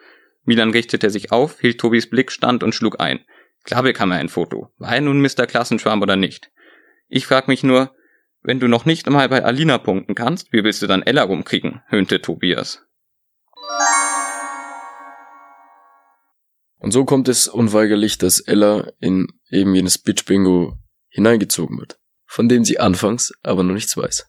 Milan 0.44 0.72
richtete 0.72 1.10
sich 1.10 1.32
auf, 1.32 1.62
hielt 1.62 1.80
Tobis 1.80 2.10
Blick 2.10 2.34
stand 2.34 2.64
und 2.64 2.76
schlug 2.76 3.00
ein. 3.00 3.22
Klar 3.64 3.84
bekam 3.84 4.12
er 4.12 4.18
ein 4.18 4.28
Foto. 4.28 4.74
War 4.78 4.94
er 4.94 5.00
nun 5.00 5.22
Mr. 5.22 5.48
Klassenschwarm 5.48 6.02
oder 6.02 6.18
nicht? 6.18 6.52
Ich 7.08 7.28
frag 7.28 7.48
mich 7.48 7.64
nur, 7.64 7.96
wenn 8.42 8.60
du 8.60 8.68
noch 8.68 8.84
nicht 8.84 9.08
einmal 9.08 9.30
bei 9.30 9.42
Alina 9.42 9.78
punkten 9.78 10.16
kannst, 10.16 10.52
wie 10.52 10.66
willst 10.66 10.82
du 10.82 10.88
dann 10.88 11.04
Ella 11.04 11.24
rumkriegen? 11.24 11.82
höhnte 11.88 12.22
Tobias. 12.22 12.86
Und 16.80 16.92
so 16.92 17.06
kommt 17.06 17.30
es 17.30 17.48
unweigerlich, 17.48 18.18
dass 18.18 18.42
Ella 18.42 18.92
in 19.00 19.28
eben 19.50 19.74
jenes 19.74 19.98
Bitch-Bingo 19.98 20.78
hineingezogen 21.08 21.78
wird, 21.78 22.02
von 22.30 22.48
dem 22.48 22.64
sie 22.64 22.80
anfangs 22.80 23.34
aber 23.42 23.64
noch 23.64 23.74
nichts 23.74 23.98
weiß. 23.98 24.28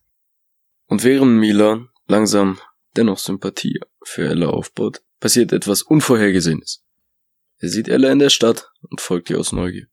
Und 0.86 1.04
während 1.04 1.38
Milan 1.38 1.90
langsam 2.08 2.58
dennoch 2.96 3.18
Sympathie 3.18 3.78
für 4.02 4.28
Ella 4.28 4.48
aufbaut, 4.48 5.02
passiert 5.20 5.52
etwas 5.52 5.82
Unvorhergesehenes. 5.82 6.82
Er 7.58 7.68
sieht 7.68 7.88
Ella 7.88 8.10
in 8.10 8.18
der 8.18 8.30
Stadt 8.30 8.70
und 8.88 9.02
folgt 9.02 9.28
ihr 9.28 9.38
aus 9.38 9.52
Neugier. 9.52 9.86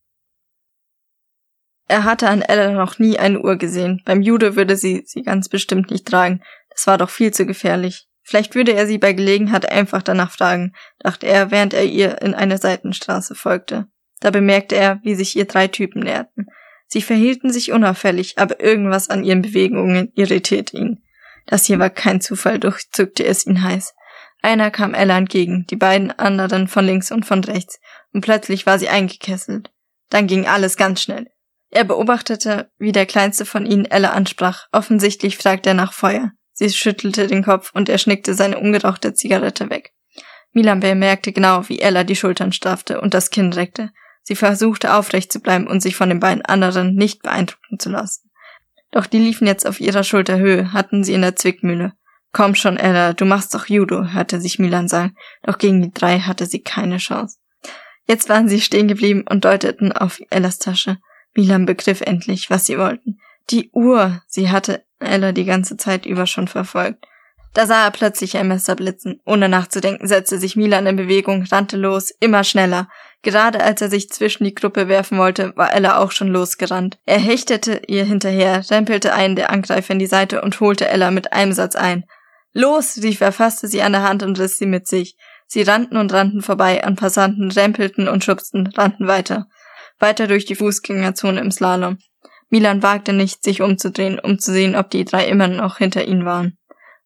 Er 1.90 2.06
hatte 2.06 2.30
an 2.30 2.42
Ella 2.42 2.72
noch 2.72 2.98
nie 2.98 3.20
eine 3.20 3.42
Uhr 3.42 3.58
gesehen. 3.58 4.02
Beim 4.06 4.22
Jude 4.22 4.56
würde 4.56 4.78
sie 4.78 5.04
sie 5.06 5.22
ganz 5.22 5.50
bestimmt 5.50 5.92
nicht 5.92 6.08
tragen. 6.08 6.42
Das 6.70 6.88
war 6.88 6.98
doch 6.98 7.10
viel 7.10 7.34
zu 7.34 7.46
gefährlich. 7.46 8.08
Vielleicht 8.24 8.56
würde 8.56 8.74
er 8.74 8.88
sie 8.88 8.98
bei 8.98 9.14
Gelegenheit 9.14 9.70
einfach 9.70 10.02
danach 10.02 10.32
fragen, 10.32 10.74
dachte 11.00 11.28
er, 11.28 11.52
während 11.52 11.74
er 11.74 11.86
ihr 11.86 12.22
in 12.22 12.34
eine 12.34 12.58
Seitenstraße 12.58 13.36
folgte. 13.36 13.88
Da 14.20 14.32
bemerkte 14.32 14.76
er, 14.76 15.00
wie 15.04 15.16
sich 15.16 15.36
ihr 15.36 15.46
drei 15.46 15.68
Typen 15.68 16.04
näherten. 16.04 16.48
Sie 16.88 17.02
verhielten 17.02 17.52
sich 17.52 17.72
unauffällig, 17.72 18.38
aber 18.38 18.62
irgendwas 18.62 19.10
an 19.10 19.24
ihren 19.24 19.42
Bewegungen 19.42 20.12
irritierte 20.16 20.78
ihn. 20.78 21.04
Das 21.46 21.66
hier 21.66 21.80
war 21.80 21.90
kein 21.90 22.22
Zufall, 22.22 22.60
durchzückte 22.60 23.26
es 23.26 23.46
ihn 23.46 23.64
heiß. 23.64 23.94
Einer 24.42 24.72
kam 24.72 24.94
Ella 24.94 25.18
entgegen, 25.18 25.66
die 25.70 25.76
beiden 25.76 26.12
anderen 26.12 26.68
von 26.68 26.86
links 26.86 27.12
und 27.12 27.26
von 27.26 27.44
rechts, 27.44 27.80
und 28.14 28.22
plötzlich 28.22 28.66
war 28.66 28.80
sie 28.80 28.90
eingekesselt. 28.90 29.72
Dann 30.10 30.28
ging 30.28 30.46
alles 30.48 30.78
ganz 30.78 31.02
schnell. 31.02 31.28
Er 31.70 31.84
beobachtete, 31.84 32.72
wie 32.78 32.92
der 32.92 33.06
kleinste 33.06 33.46
von 33.46 33.66
ihnen 33.66 33.86
Ella 33.86 34.12
ansprach. 34.12 34.68
Offensichtlich 34.72 35.38
fragte 35.38 35.70
er 35.70 35.76
nach 35.76 35.92
Feuer. 35.92 36.32
Sie 36.54 36.70
schüttelte 36.70 37.28
den 37.28 37.44
Kopf 37.44 37.72
und 37.74 37.90
er 37.90 37.98
schnickte 37.98 38.34
seine 38.34 38.58
ungerauchte 38.58 39.14
Zigarette 39.14 39.70
weg. 39.70 39.94
Milan 40.54 40.80
bemerkte 40.80 41.34
genau, 41.34 41.68
wie 41.68 41.80
Ella 41.80 42.04
die 42.04 42.16
Schultern 42.16 42.54
straffte 42.54 43.02
und 43.02 43.14
das 43.14 43.30
Kinn 43.30 43.54
reckte. 43.54 43.92
Sie 44.28 44.36
versuchte 44.36 44.94
aufrecht 44.94 45.32
zu 45.32 45.40
bleiben 45.40 45.68
und 45.68 45.80
sich 45.82 45.96
von 45.96 46.10
den 46.10 46.20
beiden 46.20 46.44
anderen 46.44 46.96
nicht 46.96 47.24
beeindrucken 47.24 47.80
zu 47.80 47.90
lassen. 47.90 48.30
Doch 48.92 49.06
die 49.06 49.20
liefen 49.20 49.48
jetzt 49.48 49.66
auf 49.66 49.80
ihrer 49.80 50.04
Schulterhöhe, 50.04 50.74
hatten 50.74 51.06
sie 51.06 51.14
in 51.14 51.22
der 51.22 51.38
Zwickmühle. 51.38 51.94
Komm 52.34 52.54
schon, 52.54 52.76
Ella, 52.76 53.14
du 53.14 53.24
machst 53.24 53.56
doch 53.56 53.68
Judo, 53.68 54.12
hörte 54.12 54.42
sich 54.42 54.60
Milan 54.60 54.90
sagen, 54.90 55.16
doch 55.44 55.58
gegen 55.58 55.82
die 55.82 55.94
drei 55.94 56.20
hatte 56.20 56.46
sie 56.46 56.62
keine 56.62 56.98
Chance. 56.98 57.38
Jetzt 58.06 58.28
waren 58.28 58.50
sie 58.50 58.60
stehen 58.60 58.90
geblieben 58.90 59.24
und 59.30 59.46
deuteten 59.46 59.94
auf 59.94 60.20
Ellas 60.30 60.60
Tasche. 60.60 60.98
Milan 61.34 61.66
begriff 61.66 62.02
endlich, 62.02 62.50
was 62.50 62.66
sie 62.66 62.78
wollten. 62.78 63.22
Die 63.50 63.70
Uhr, 63.72 64.24
sie 64.28 64.50
hatte 64.50 64.84
Ella 65.00 65.32
die 65.32 65.46
ganze 65.46 65.78
Zeit 65.78 66.06
über 66.06 66.28
schon 66.28 66.50
verfolgt. 66.50 67.06
Da 67.54 67.66
sah 67.66 67.86
er 67.86 67.92
plötzlich 67.92 68.36
ein 68.36 68.50
Messer 68.50 68.76
blitzen. 68.76 69.22
Ohne 69.26 69.48
nachzudenken 69.48 70.06
setzte 70.06 70.38
sich 70.38 70.58
Milan 70.58 70.86
in 70.86 70.98
Bewegung, 70.98 71.46
rannte 71.50 71.78
los, 71.78 72.12
immer 72.20 72.44
schneller. 72.44 72.90
Gerade 73.24 73.62
als 73.64 73.82
er 73.82 73.90
sich 73.90 74.10
zwischen 74.10 74.44
die 74.44 74.54
Gruppe 74.54 74.88
werfen 74.88 75.18
wollte, 75.18 75.54
war 75.56 75.74
Ella 75.74 75.98
auch 75.98 76.12
schon 76.12 76.28
losgerannt. 76.28 77.00
Er 77.06 77.20
hechtete 77.20 77.82
ihr 77.88 78.06
hinterher, 78.06 78.64
rempelte 78.70 79.14
einen 79.14 79.36
der 79.36 79.50
Angreifer 79.50 79.94
in 79.94 80.00
die 80.00 80.06
Seite 80.06 80.42
und 80.42 80.60
holte 80.60 80.88
Ella 80.88 81.12
mit 81.12 81.34
einem 81.34 81.52
Satz 81.52 81.76
ein. 81.76 82.06
Los, 82.54 83.00
rief 83.02 83.22
er, 83.22 83.32
fasste 83.32 83.68
sie 83.68 83.82
an 83.82 83.92
der 83.92 84.04
Hand 84.04 84.24
und 84.24 84.40
riss 84.40 84.58
sie 84.58 84.66
mit 84.66 84.88
sich. 84.88 85.18
Sie 85.48 85.62
rannten 85.62 85.98
und 85.98 86.14
rannten 86.14 86.42
vorbei 86.42 86.84
an 86.84 86.96
Passanten, 86.96 87.52
rempelten 87.52 88.08
und 88.08 88.24
schubsten, 88.24 88.68
rannten 88.68 89.08
weiter. 89.08 89.48
Weiter 90.00 90.28
durch 90.28 90.46
die 90.46 90.56
Fußgängerzone 90.56 91.40
im 91.40 91.52
Slalom. 91.52 91.98
Milan 92.50 92.84
wagte 92.84 93.14
nicht, 93.14 93.44
sich 93.44 93.62
umzudrehen, 93.62 94.20
um 94.20 94.40
zu 94.40 94.52
sehen, 94.52 94.76
ob 94.76 94.90
die 94.90 95.06
drei 95.06 95.28
immer 95.28 95.48
noch 95.48 95.78
hinter 95.78 96.08
ihnen 96.08 96.26
waren. 96.26 96.58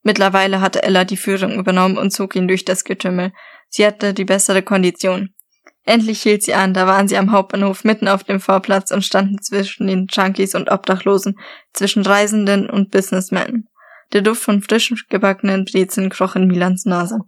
Mittlerweile 0.03 0.61
hatte 0.61 0.83
Ella 0.83 1.03
die 1.03 1.17
Führung 1.17 1.57
übernommen 1.59 1.97
und 1.97 2.11
zog 2.11 2.35
ihn 2.35 2.47
durch 2.47 2.65
das 2.65 2.83
Getümmel. 2.83 3.31
Sie 3.69 3.85
hatte 3.85 4.13
die 4.13 4.25
bessere 4.25 4.61
Kondition. 4.61 5.33
Endlich 5.83 6.21
hielt 6.21 6.43
sie 6.43 6.53
an, 6.53 6.73
da 6.73 6.85
waren 6.85 7.07
sie 7.07 7.17
am 7.17 7.31
Hauptbahnhof 7.31 7.83
mitten 7.83 8.07
auf 8.07 8.23
dem 8.23 8.39
Vorplatz 8.39 8.91
und 8.91 9.03
standen 9.03 9.41
zwischen 9.41 9.87
den 9.87 10.07
Junkies 10.11 10.53
und 10.53 10.69
Obdachlosen, 10.69 11.39
zwischen 11.73 12.05
Reisenden 12.05 12.69
und 12.69 12.91
Businessmen. 12.91 13.67
Der 14.13 14.21
Duft 14.21 14.43
von 14.43 14.61
frisch 14.61 14.93
gebackenen 15.09 15.65
Brezeln 15.65 16.09
kroch 16.09 16.35
in 16.35 16.47
Milans 16.47 16.85
Nase. 16.85 17.19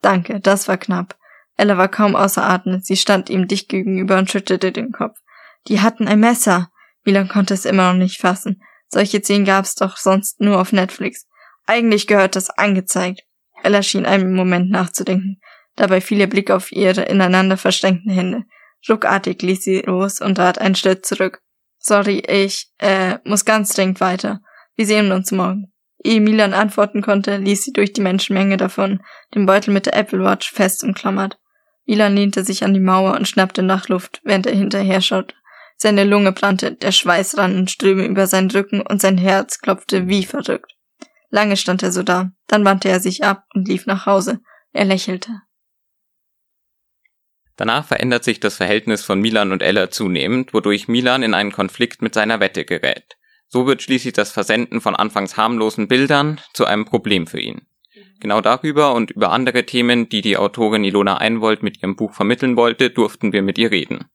Danke, 0.00 0.40
das 0.40 0.68
war 0.68 0.78
knapp. 0.78 1.16
Ella 1.56 1.76
war 1.76 1.88
kaum 1.88 2.16
außer 2.16 2.42
Atem, 2.42 2.80
sie 2.80 2.96
stand 2.96 3.28
ihm 3.28 3.46
dicht 3.46 3.68
gegenüber 3.68 4.18
und 4.18 4.30
schüttelte 4.30 4.72
den 4.72 4.92
Kopf. 4.92 5.18
Die 5.68 5.80
hatten 5.80 6.08
ein 6.08 6.20
Messer. 6.20 6.70
Milan 7.04 7.28
konnte 7.28 7.54
es 7.54 7.64
immer 7.64 7.92
noch 7.92 7.98
nicht 7.98 8.20
fassen. 8.20 8.62
Solche 8.88 9.20
Szenen 9.20 9.44
gab's 9.44 9.74
doch 9.74 9.96
sonst 9.96 10.40
nur 10.40 10.60
auf 10.60 10.72
Netflix. 10.72 11.26
Eigentlich 11.66 12.06
gehört 12.06 12.36
das 12.36 12.50
angezeigt. 12.50 13.22
Ella 13.62 13.82
schien 13.82 14.06
einen 14.06 14.34
Moment 14.34 14.70
nachzudenken. 14.70 15.40
Dabei 15.76 16.00
fiel 16.00 16.20
ihr 16.20 16.28
Blick 16.28 16.50
auf 16.50 16.72
ihre 16.72 17.02
ineinander 17.02 17.56
verschränkten 17.56 18.12
Hände. 18.12 18.44
Ruckartig 18.88 19.42
ließ 19.42 19.62
sie 19.62 19.80
los 19.80 20.20
und 20.20 20.34
trat 20.34 20.58
einen 20.58 20.74
Schritt 20.74 21.06
zurück. 21.06 21.40
Sorry, 21.78 22.22
ich, 22.28 22.68
äh, 22.78 23.18
muss 23.24 23.44
ganz 23.44 23.74
dringend 23.74 24.00
weiter. 24.00 24.40
Wir 24.76 24.86
sehen 24.86 25.12
uns 25.12 25.32
morgen. 25.32 25.72
Ehe 26.04 26.20
Milan 26.20 26.54
antworten 26.54 27.02
konnte, 27.02 27.36
ließ 27.36 27.64
sie 27.64 27.72
durch 27.72 27.92
die 27.92 28.00
Menschenmenge 28.00 28.56
davon, 28.56 29.02
den 29.34 29.46
Beutel 29.46 29.72
mit 29.72 29.86
der 29.86 29.96
Apple 29.96 30.24
Watch 30.24 30.50
fest 30.50 30.82
umklammert. 30.82 31.38
Milan 31.86 32.14
lehnte 32.14 32.44
sich 32.44 32.64
an 32.64 32.74
die 32.74 32.80
Mauer 32.80 33.14
und 33.14 33.28
schnappte 33.28 33.62
nach 33.62 33.88
Luft, 33.88 34.20
während 34.24 34.46
er 34.46 34.54
hinterher 34.54 35.00
schaute. 35.00 35.34
Seine 35.76 36.04
Lunge 36.04 36.32
brannte, 36.32 36.72
der 36.72 36.92
Schweiß 36.92 37.38
rann 37.38 37.56
in 37.56 37.68
Ströme 37.68 38.06
über 38.06 38.26
seinen 38.26 38.50
Rücken 38.50 38.80
und 38.80 39.00
sein 39.00 39.18
Herz 39.18 39.58
klopfte 39.58 40.08
wie 40.08 40.24
verrückt. 40.24 40.72
Lange 41.30 41.56
stand 41.56 41.82
er 41.82 41.92
so 41.92 42.02
da, 42.02 42.30
dann 42.46 42.64
wandte 42.64 42.88
er 42.88 43.00
sich 43.00 43.24
ab 43.24 43.44
und 43.54 43.66
lief 43.66 43.86
nach 43.86 44.06
Hause. 44.06 44.40
Er 44.72 44.84
lächelte. 44.84 45.42
Danach 47.56 47.86
verändert 47.86 48.24
sich 48.24 48.40
das 48.40 48.56
Verhältnis 48.56 49.04
von 49.04 49.20
Milan 49.20 49.52
und 49.52 49.62
Ella 49.62 49.90
zunehmend, 49.90 50.54
wodurch 50.54 50.88
Milan 50.88 51.22
in 51.22 51.34
einen 51.34 51.52
Konflikt 51.52 52.02
mit 52.02 52.14
seiner 52.14 52.40
Wette 52.40 52.64
gerät. 52.64 53.16
So 53.48 53.66
wird 53.66 53.82
schließlich 53.82 54.14
das 54.14 54.32
Versenden 54.32 54.80
von 54.80 54.96
anfangs 54.96 55.36
harmlosen 55.36 55.86
Bildern 55.86 56.40
zu 56.54 56.64
einem 56.64 56.86
Problem 56.86 57.26
für 57.26 57.40
ihn. 57.40 57.66
Genau 58.20 58.40
darüber 58.40 58.94
und 58.94 59.10
über 59.10 59.30
andere 59.32 59.66
Themen, 59.66 60.08
die 60.08 60.22
die 60.22 60.36
Autorin 60.36 60.84
Ilona 60.84 61.18
Einwold 61.18 61.62
mit 61.62 61.82
ihrem 61.82 61.96
Buch 61.96 62.14
vermitteln 62.14 62.56
wollte, 62.56 62.88
durften 62.88 63.32
wir 63.32 63.42
mit 63.42 63.58
ihr 63.58 63.70
reden. 63.70 64.06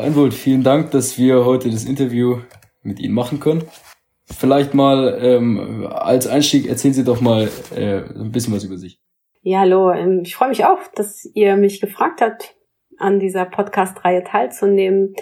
Frau 0.00 0.06
Einwold, 0.06 0.32
vielen 0.32 0.62
Dank, 0.62 0.92
dass 0.92 1.18
wir 1.18 1.44
heute 1.44 1.68
das 1.68 1.84
Interview 1.84 2.38
mit 2.82 2.98
Ihnen 3.00 3.12
machen 3.12 3.38
können. 3.38 3.64
Vielleicht 4.24 4.72
mal 4.72 5.18
ähm, 5.20 5.86
als 5.86 6.26
Einstieg 6.26 6.66
erzählen 6.66 6.94
Sie 6.94 7.04
doch 7.04 7.20
mal 7.20 7.50
äh, 7.76 7.98
ein 8.18 8.32
bisschen 8.32 8.54
was 8.54 8.64
über 8.64 8.78
sich. 8.78 8.98
Ja, 9.42 9.58
hallo. 9.58 9.92
Ähm, 9.92 10.22
ich 10.24 10.34
freue 10.34 10.48
mich 10.48 10.64
auch, 10.64 10.78
dass 10.94 11.28
ihr 11.34 11.54
mich 11.56 11.82
gefragt 11.82 12.22
habt, 12.22 12.54
an 12.96 13.20
dieser 13.20 13.44
Podcast-Reihe 13.44 14.24
teilzunehmen. 14.24 15.12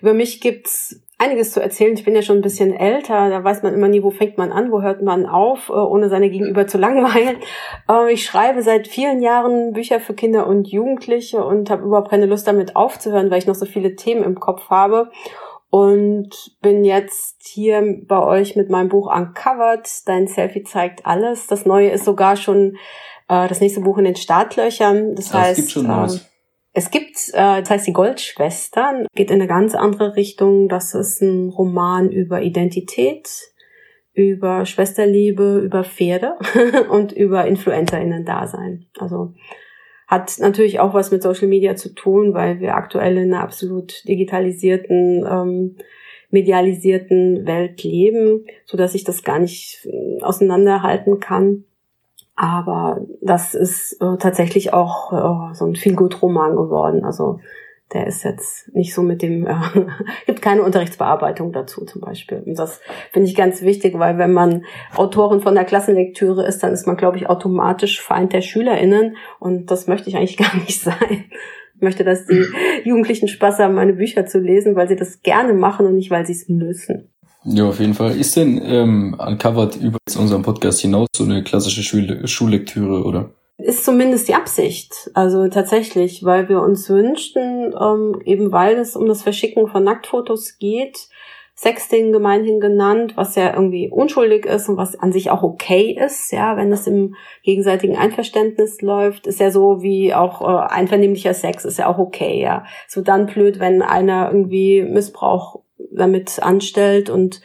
Über 0.00 0.14
mich 0.14 0.40
gibt's 0.40 1.01
einiges 1.22 1.52
zu 1.52 1.60
erzählen. 1.60 1.94
Ich 1.94 2.04
bin 2.04 2.14
ja 2.14 2.22
schon 2.22 2.38
ein 2.38 2.42
bisschen 2.42 2.74
älter, 2.74 3.30
da 3.30 3.44
weiß 3.44 3.62
man 3.62 3.74
immer 3.74 3.88
nie, 3.88 4.02
wo 4.02 4.10
fängt 4.10 4.38
man 4.38 4.50
an, 4.50 4.72
wo 4.72 4.82
hört 4.82 5.02
man 5.02 5.26
auf, 5.26 5.68
äh, 5.68 5.72
ohne 5.72 6.08
seine 6.08 6.30
Gegenüber 6.30 6.66
zu 6.66 6.78
langweilen. 6.78 7.36
Ähm, 7.88 8.08
ich 8.08 8.24
schreibe 8.24 8.62
seit 8.62 8.88
vielen 8.88 9.22
Jahren 9.22 9.72
Bücher 9.72 10.00
für 10.00 10.14
Kinder 10.14 10.46
und 10.46 10.68
Jugendliche 10.68 11.44
und 11.44 11.70
habe 11.70 11.84
überhaupt 11.84 12.10
keine 12.10 12.26
Lust 12.26 12.46
damit 12.46 12.74
aufzuhören, 12.74 13.30
weil 13.30 13.38
ich 13.38 13.46
noch 13.46 13.54
so 13.54 13.66
viele 13.66 13.94
Themen 13.94 14.24
im 14.24 14.40
Kopf 14.40 14.68
habe. 14.68 15.10
Und 15.70 16.28
bin 16.60 16.84
jetzt 16.84 17.46
hier 17.46 17.82
bei 18.06 18.22
euch 18.22 18.56
mit 18.56 18.68
meinem 18.68 18.90
Buch 18.90 19.10
Uncovered. 19.10 19.88
Dein 20.04 20.26
Selfie 20.26 20.64
zeigt 20.64 21.06
alles. 21.06 21.46
Das 21.46 21.64
neue 21.64 21.88
ist 21.88 22.04
sogar 22.04 22.36
schon 22.36 22.76
äh, 23.28 23.48
das 23.48 23.60
nächste 23.60 23.80
Buch 23.80 23.96
in 23.96 24.04
den 24.04 24.16
Startlöchern. 24.16 25.14
Das 25.14 25.34
ah, 25.34 25.40
heißt, 25.40 25.50
es 25.52 25.56
gibt 25.56 25.70
schon 25.70 25.86
Neues. 25.86 26.31
Es 26.72 26.90
gibt, 26.90 27.16
äh, 27.34 27.60
das 27.60 27.70
heißt 27.70 27.86
die 27.86 27.92
Goldschwestern, 27.92 29.06
geht 29.14 29.30
in 29.30 29.40
eine 29.40 29.46
ganz 29.46 29.74
andere 29.74 30.16
Richtung. 30.16 30.68
Das 30.68 30.94
ist 30.94 31.20
ein 31.20 31.50
Roman 31.50 32.10
über 32.10 32.42
Identität, 32.42 33.28
über 34.14 34.64
Schwesterliebe, 34.64 35.60
über 35.60 35.84
Pferde 35.84 36.34
und 36.90 37.12
über 37.12 37.46
InfluencerInnen-Dasein. 37.46 38.86
Also 38.98 39.34
hat 40.06 40.38
natürlich 40.40 40.80
auch 40.80 40.94
was 40.94 41.10
mit 41.10 41.22
Social 41.22 41.48
Media 41.48 41.76
zu 41.76 41.94
tun, 41.94 42.34
weil 42.34 42.60
wir 42.60 42.74
aktuell 42.74 43.16
in 43.16 43.32
einer 43.32 43.42
absolut 43.42 44.06
digitalisierten, 44.06 45.26
ähm, 45.26 45.76
medialisierten 46.30 47.46
Welt 47.46 47.82
leben, 47.82 48.46
so 48.64 48.76
dass 48.76 48.94
ich 48.94 49.04
das 49.04 49.22
gar 49.22 49.38
nicht 49.38 49.86
äh, 49.86 50.22
auseinanderhalten 50.22 51.20
kann. 51.20 51.64
Aber 52.34 53.00
das 53.20 53.54
ist 53.54 54.00
äh, 54.00 54.16
tatsächlich 54.18 54.72
auch 54.72 55.12
äh, 55.12 55.54
so 55.54 55.66
ein 55.66 55.76
Feelgood-Roman 55.76 56.56
geworden. 56.56 57.04
Also 57.04 57.40
der 57.92 58.06
ist 58.06 58.24
jetzt 58.24 58.74
nicht 58.74 58.94
so 58.94 59.02
mit 59.02 59.22
dem, 59.22 59.46
äh, 59.46 59.54
gibt 60.26 60.40
keine 60.40 60.62
Unterrichtsbearbeitung 60.62 61.52
dazu 61.52 61.84
zum 61.84 62.00
Beispiel. 62.00 62.42
Und 62.44 62.58
das 62.58 62.80
finde 63.12 63.28
ich 63.28 63.34
ganz 63.34 63.62
wichtig, 63.62 63.98
weil 63.98 64.18
wenn 64.18 64.32
man 64.32 64.64
Autorin 64.96 65.40
von 65.40 65.54
der 65.54 65.64
Klassenlektüre 65.64 66.46
ist, 66.46 66.62
dann 66.62 66.72
ist 66.72 66.86
man, 66.86 66.96
glaube 66.96 67.18
ich, 67.18 67.28
automatisch 67.28 68.00
Feind 68.00 68.32
der 68.32 68.40
SchülerInnen 68.40 69.16
und 69.38 69.70
das 69.70 69.86
möchte 69.86 70.08
ich 70.08 70.16
eigentlich 70.16 70.36
gar 70.38 70.54
nicht 70.56 70.80
sein. 70.80 71.26
Ich 71.74 71.82
möchte, 71.82 72.04
dass 72.04 72.26
die 72.26 72.44
Jugendlichen 72.84 73.28
Spaß 73.28 73.58
haben, 73.58 73.74
meine 73.74 73.94
Bücher 73.94 74.24
zu 74.24 74.38
lesen, 74.38 74.74
weil 74.74 74.88
sie 74.88 74.96
das 74.96 75.22
gerne 75.22 75.52
machen 75.52 75.86
und 75.86 75.96
nicht, 75.96 76.10
weil 76.10 76.24
sie 76.24 76.32
es 76.32 76.48
müssen. 76.48 77.11
Ja, 77.44 77.68
auf 77.68 77.80
jeden 77.80 77.94
Fall. 77.94 78.16
Ist 78.16 78.36
denn 78.36 78.60
ähm, 78.64 79.16
Uncovered 79.18 79.76
über 79.76 79.98
unserem 80.18 80.42
Podcast 80.42 80.80
hinaus 80.80 81.08
so 81.14 81.24
eine 81.24 81.42
klassische 81.42 81.82
Schul 81.82 82.26
Schullektüre, 82.26 83.04
oder? 83.04 83.30
Ist 83.58 83.84
zumindest 83.84 84.28
die 84.28 84.34
Absicht. 84.34 85.10
Also 85.14 85.48
tatsächlich, 85.48 86.24
weil 86.24 86.48
wir 86.48 86.60
uns 86.60 86.88
wünschten, 86.88 87.74
ähm, 87.78 88.20
eben 88.24 88.52
weil 88.52 88.76
es 88.76 88.96
um 88.96 89.06
das 89.06 89.22
Verschicken 89.22 89.68
von 89.68 89.84
Nacktfotos 89.84 90.58
geht, 90.58 91.08
Sexting 91.54 92.12
gemeinhin 92.12 92.60
genannt, 92.60 93.12
was 93.16 93.36
ja 93.36 93.54
irgendwie 93.54 93.90
unschuldig 93.90 94.46
ist 94.46 94.68
und 94.68 94.78
was 94.78 94.98
an 94.98 95.12
sich 95.12 95.30
auch 95.30 95.42
okay 95.42 95.96
ist, 96.02 96.32
ja, 96.32 96.56
wenn 96.56 96.72
es 96.72 96.86
im 96.86 97.14
gegenseitigen 97.42 97.96
Einverständnis 97.96 98.80
läuft, 98.80 99.26
ist 99.26 99.38
ja 99.38 99.50
so 99.50 99.82
wie 99.82 100.14
auch 100.14 100.40
äh, 100.40 100.72
einvernehmlicher 100.72 101.34
Sex 101.34 101.64
ist 101.64 101.78
ja 101.78 101.88
auch 101.88 101.98
okay, 101.98 102.40
ja. 102.40 102.64
So 102.88 103.02
dann 103.02 103.26
blöd, 103.26 103.60
wenn 103.60 103.82
einer 103.82 104.28
irgendwie 104.32 104.82
Missbrauch 104.82 105.60
damit 105.90 106.42
anstellt 106.42 107.10
und 107.10 107.40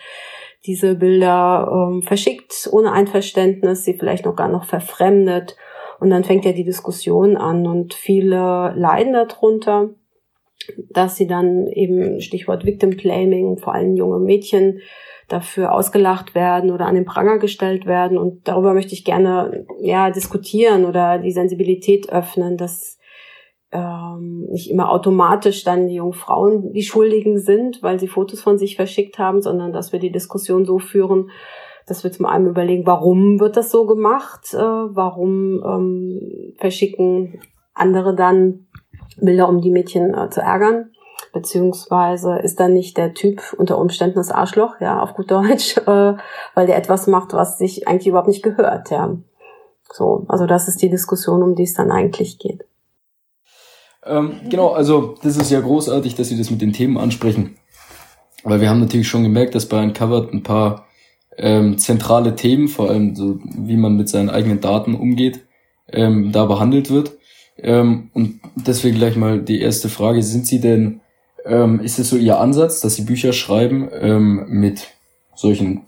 diese 0.65 0.96
Bilder 0.96 1.70
ähm, 1.72 2.03
verschickt 2.03 2.70
ohne 2.72 2.91
Einverständnis, 2.91 3.84
sie 3.84 3.94
vielleicht 3.94 4.25
noch 4.25 4.36
gar 4.36 4.50
noch 4.50 4.65
verfremdet 4.65 5.56
und 6.00 6.10
dann 6.10 6.24
fängt 6.24 6.46
ja 6.46 6.51
die 6.51 6.63
Diskussion 6.63 7.38
an 7.38 7.65
und 7.65 7.94
viele 7.94 8.74
leiden 8.75 9.13
darunter, 9.13 9.89
dass 10.89 11.15
sie 11.15 11.27
dann 11.27 11.67
eben 11.67 12.22
Stichwort 12.22 12.65
Victim 12.65 12.91
Blaming, 12.91 13.58
vor 13.58 13.74
allem 13.74 13.96
junge 13.96 14.20
Mädchen, 14.20 14.79
dafür 15.27 15.74
ausgelacht 15.74 16.36
werden 16.36 16.72
oder 16.72 16.86
an 16.86 16.96
den 16.96 17.06
Pranger 17.06 17.38
gestellt 17.38 17.86
werden. 17.86 18.17
Und 18.17 18.48
darüber 18.48 18.74
möchte 18.74 18.94
ich 18.94 19.03
gerne 19.03 19.65
ja 19.82 20.10
diskutieren 20.10 20.86
oder 20.86 21.20
die 21.20 21.32
Sensibilität 21.32 22.10
öffnen, 22.10 22.58
dass 22.58 22.97
ähm, 23.72 24.48
nicht 24.50 24.70
immer 24.70 24.92
automatisch 24.92 25.64
dann 25.64 25.88
die 25.88 25.96
jungen 25.96 26.14
Frauen 26.14 26.72
die 26.72 26.84
Schuldigen 26.84 27.40
sind, 27.40 27.84
weil 27.84 28.00
sie 28.00 28.08
Fotos 28.08 28.42
von 28.42 28.58
sich 28.58 28.76
verschickt 28.76 29.20
haben, 29.20 29.42
sondern 29.42 29.74
dass 29.74 29.92
wir 29.92 30.00
die 30.00 30.12
Diskussion 30.12 30.66
so 30.66 30.80
führen, 30.80 31.30
dass 31.86 32.04
wir 32.04 32.12
zum 32.12 32.26
einen 32.26 32.48
überlegen, 32.48 32.86
warum 32.86 33.40
wird 33.40 33.58
das 33.58 33.72
so 33.72 33.86
gemacht, 33.86 34.54
äh, 34.54 34.58
warum 34.58 35.64
ähm, 35.66 36.54
verschicken 36.58 37.40
andere 37.74 38.16
dann 38.16 38.68
Bilder, 39.20 39.48
um 39.48 39.62
die 39.62 39.72
Mädchen 39.72 40.14
äh, 40.14 40.30
zu 40.30 40.42
ärgern, 40.42 40.92
beziehungsweise 41.34 42.38
ist 42.40 42.60
dann 42.60 42.74
nicht 42.74 42.98
der 42.98 43.14
Typ 43.14 43.42
unter 43.58 43.78
Umständen 43.78 44.16
das 44.16 44.32
Arschloch, 44.32 44.80
ja, 44.80 45.02
auf 45.02 45.14
gut 45.14 45.32
Deutsch, 45.32 45.78
äh, 45.86 46.14
weil 46.56 46.68
der 46.68 46.78
etwas 46.78 47.08
macht, 47.08 47.34
was 47.34 47.58
sich 47.58 47.88
eigentlich 47.88 48.08
überhaupt 48.08 48.28
nicht 48.28 48.44
gehört, 48.44 48.92
ja. 48.92 49.18
So, 49.92 50.26
also 50.28 50.46
das 50.46 50.68
ist 50.68 50.82
die 50.82 50.90
Diskussion, 50.90 51.42
um 51.42 51.56
die 51.56 51.64
es 51.64 51.74
dann 51.74 51.92
eigentlich 51.92 52.40
geht. 52.40 52.66
Ähm, 54.08 54.34
genau, 54.50 54.70
also 54.70 55.16
das 55.22 55.38
ist 55.38 55.52
ja 55.52 55.60
großartig, 55.60 56.16
dass 56.16 56.30
Sie 56.30 56.38
das 56.38 56.50
mit 56.50 56.62
den 56.62 56.74
Themen 56.74 56.98
ansprechen, 56.98 57.58
weil 58.44 58.62
wir 58.62 58.70
haben 58.70 58.80
natürlich 58.80 59.08
schon 59.08 59.24
gemerkt, 59.24 59.56
dass 59.56 59.68
bei 59.68 59.82
Uncovered 59.82 60.34
ein 60.34 60.44
paar 60.44 60.86
ähm, 61.38 61.78
zentrale 61.78 62.36
Themen, 62.36 62.68
vor 62.68 62.90
allem 62.90 63.16
so 63.16 63.40
wie 63.58 63.77
man 63.77 63.96
mit 63.96 64.10
seinen 64.10 64.29
eigenen 64.29 64.60
Daten 64.60 64.96
umgeht, 64.96 65.46
ähm, 65.92 66.31
da 66.31 66.46
behandelt 66.46 66.90
wird. 66.90 67.18
Ähm, 67.58 68.10
und 68.14 68.40
deswegen 68.55 68.98
gleich 68.98 69.16
mal 69.16 69.42
die 69.42 69.62
erste 69.62 69.90
Frage, 69.90 70.22
sind 70.24 70.48
Sie 70.48 70.60
denn, 70.60 71.01
ähm, 71.46 71.79
ist 71.79 72.00
es 72.00 72.10
so 72.10 72.18
Ihr 72.18 72.40
Ansatz, 72.40 72.81
dass 72.81 72.96
Sie 72.96 73.03
Bücher 73.03 73.34
schreiben 73.34 73.90
ähm, 73.94 74.46
mit 74.50 74.88
solchen 75.36 75.81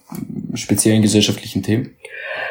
speziellen 0.54 1.02
gesellschaftlichen 1.02 1.64
Themen? 1.64 1.96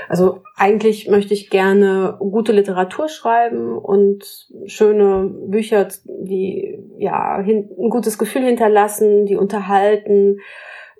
Also 0.09 0.43
eigentlich 0.57 1.09
möchte 1.09 1.35
ich 1.35 1.51
gerne 1.51 2.17
gute 2.19 2.53
Literatur 2.53 3.09
schreiben 3.09 3.77
und 3.77 4.49
schöne 4.65 5.31
Bücher, 5.49 5.89
die 6.07 6.79
ja 6.97 7.37
ein 7.37 7.91
gutes 7.91 8.19
Gefühl 8.19 8.43
hinterlassen, 8.43 9.27
die 9.27 9.37
unterhalten, 9.37 10.39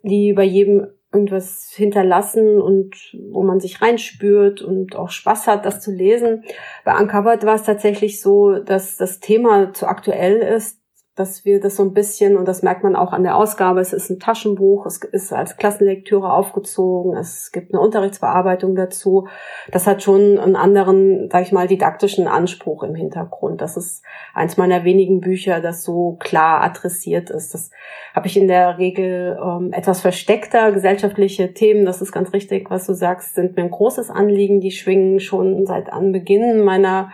die 0.03 0.35
bei 0.35 0.45
jedem 0.45 0.89
irgendwas 1.13 1.73
hinterlassen 1.75 2.61
und 2.61 2.95
wo 3.31 3.43
man 3.43 3.61
sich 3.61 3.81
reinspürt 3.81 4.61
und 4.61 4.95
auch 4.95 5.09
Spaß 5.09 5.47
hat, 5.47 5.65
das 5.65 5.81
zu 5.81 5.91
lesen. 5.91 6.45
Bei 6.85 6.99
Uncovered 6.99 7.47
war 7.47 7.55
es 7.55 7.63
tatsächlich 7.63 8.21
so, 8.21 8.59
dass 8.59 8.97
das 8.99 9.19
Thema 9.19 9.73
zu 9.73 9.87
aktuell 9.87 10.37
ist, 10.37 10.78
dass 11.19 11.45
wir 11.45 11.59
das 11.59 11.77
so 11.77 11.83
ein 11.83 11.95
bisschen, 11.95 12.37
und 12.37 12.47
das 12.47 12.63
merkt 12.63 12.85
man 12.85 12.95
auch 12.95 13.13
an 13.13 13.25
der 13.25 13.37
Ausgabe, 13.37 13.81
es 13.81 13.93
ist 13.93 14.09
ein 14.09 14.21
Taschenbuch, 14.21 14.87
es 14.87 14.99
ist 14.99 15.33
als 15.33 15.57
Klassenlektüre 15.57 16.33
aufgezogen, 16.33 17.17
es 17.17 17.51
gibt 17.51 17.75
eine 17.75 17.83
Unterrichtsbearbeitung 17.83 18.77
dazu. 18.77 19.27
Das 19.73 19.87
hat 19.87 20.03
schon 20.03 20.39
einen 20.39 20.55
anderen, 20.55 21.29
sag 21.31 21.43
ich 21.43 21.53
mal, 21.53 21.67
didaktischen 21.67 22.29
Anspruch 22.29 22.85
im 22.85 22.95
Hintergrund. 22.95 23.61
Das 23.61 23.77
ist 23.77 24.05
eins 24.33 24.57
meiner 24.57 24.85
wenigen 24.85 25.21
Bücher, 25.21 25.61
das 25.61 25.83
so 25.83 26.17
klar 26.21 26.63
adressiert 26.63 27.31
ist. 27.31 27.53
Das 27.53 27.71
habe 28.15 28.29
ich 28.29 28.37
in 28.37 28.47
der 28.47 28.79
Regel 28.79 29.37
ähm, 29.43 29.73
etwas 29.73 30.01
versteckter. 30.01 30.71
Gesellschaftliche 30.71 31.53
Themen, 31.53 31.85
das 31.85 32.01
ist 32.01 32.13
ganz 32.13 32.33
richtig, 32.33 32.71
was 32.71 32.87
du 32.87 32.95
sagst, 32.95 33.35
sind 33.35 33.57
mir 33.57 33.65
ein 33.65 33.71
großes 33.71 34.11
Anliegen. 34.11 34.61
Die 34.61 34.71
schwingen 34.71 35.19
schon 35.19 35.67
seit 35.67 35.93
Anbeginn 35.93 36.63
meiner 36.65 37.11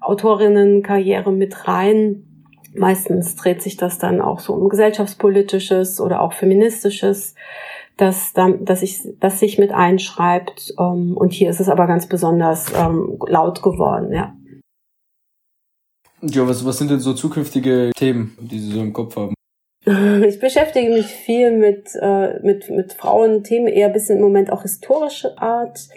Autorinnenkarriere 0.00 1.30
mit 1.30 1.68
rein 1.68 2.31
Meistens 2.74 3.36
dreht 3.36 3.62
sich 3.62 3.76
das 3.76 3.98
dann 3.98 4.20
auch 4.20 4.40
so 4.40 4.54
um 4.54 4.68
gesellschaftspolitisches 4.68 6.00
oder 6.00 6.20
auch 6.22 6.32
feministisches, 6.32 7.34
dass, 7.96 8.32
dann, 8.32 8.64
dass, 8.64 8.82
ich, 8.82 9.00
dass 9.20 9.40
sich 9.40 9.58
mit 9.58 9.72
einschreibt. 9.72 10.74
Ähm, 10.78 11.16
und 11.16 11.32
hier 11.32 11.50
ist 11.50 11.60
es 11.60 11.68
aber 11.68 11.86
ganz 11.86 12.06
besonders 12.06 12.72
ähm, 12.74 13.18
laut 13.26 13.62
geworden, 13.62 14.12
ja. 14.12 14.34
Ja, 16.22 16.46
was, 16.46 16.64
was 16.64 16.78
sind 16.78 16.90
denn 16.90 17.00
so 17.00 17.14
zukünftige 17.14 17.90
Themen, 17.96 18.36
die 18.40 18.60
Sie 18.60 18.72
so 18.72 18.80
im 18.80 18.92
Kopf 18.92 19.16
haben? 19.16 19.34
Ich 20.24 20.38
beschäftige 20.38 20.90
mich 20.92 21.06
viel 21.06 21.50
mit, 21.50 21.88
äh, 22.00 22.38
mit, 22.42 22.70
mit 22.70 22.92
Frauenthemen, 22.92 23.66
eher 23.66 23.88
ein 23.88 23.92
bisschen 23.92 24.18
im 24.18 24.22
Moment 24.22 24.52
auch 24.52 24.62
historische 24.62 25.36
Art 25.38 25.88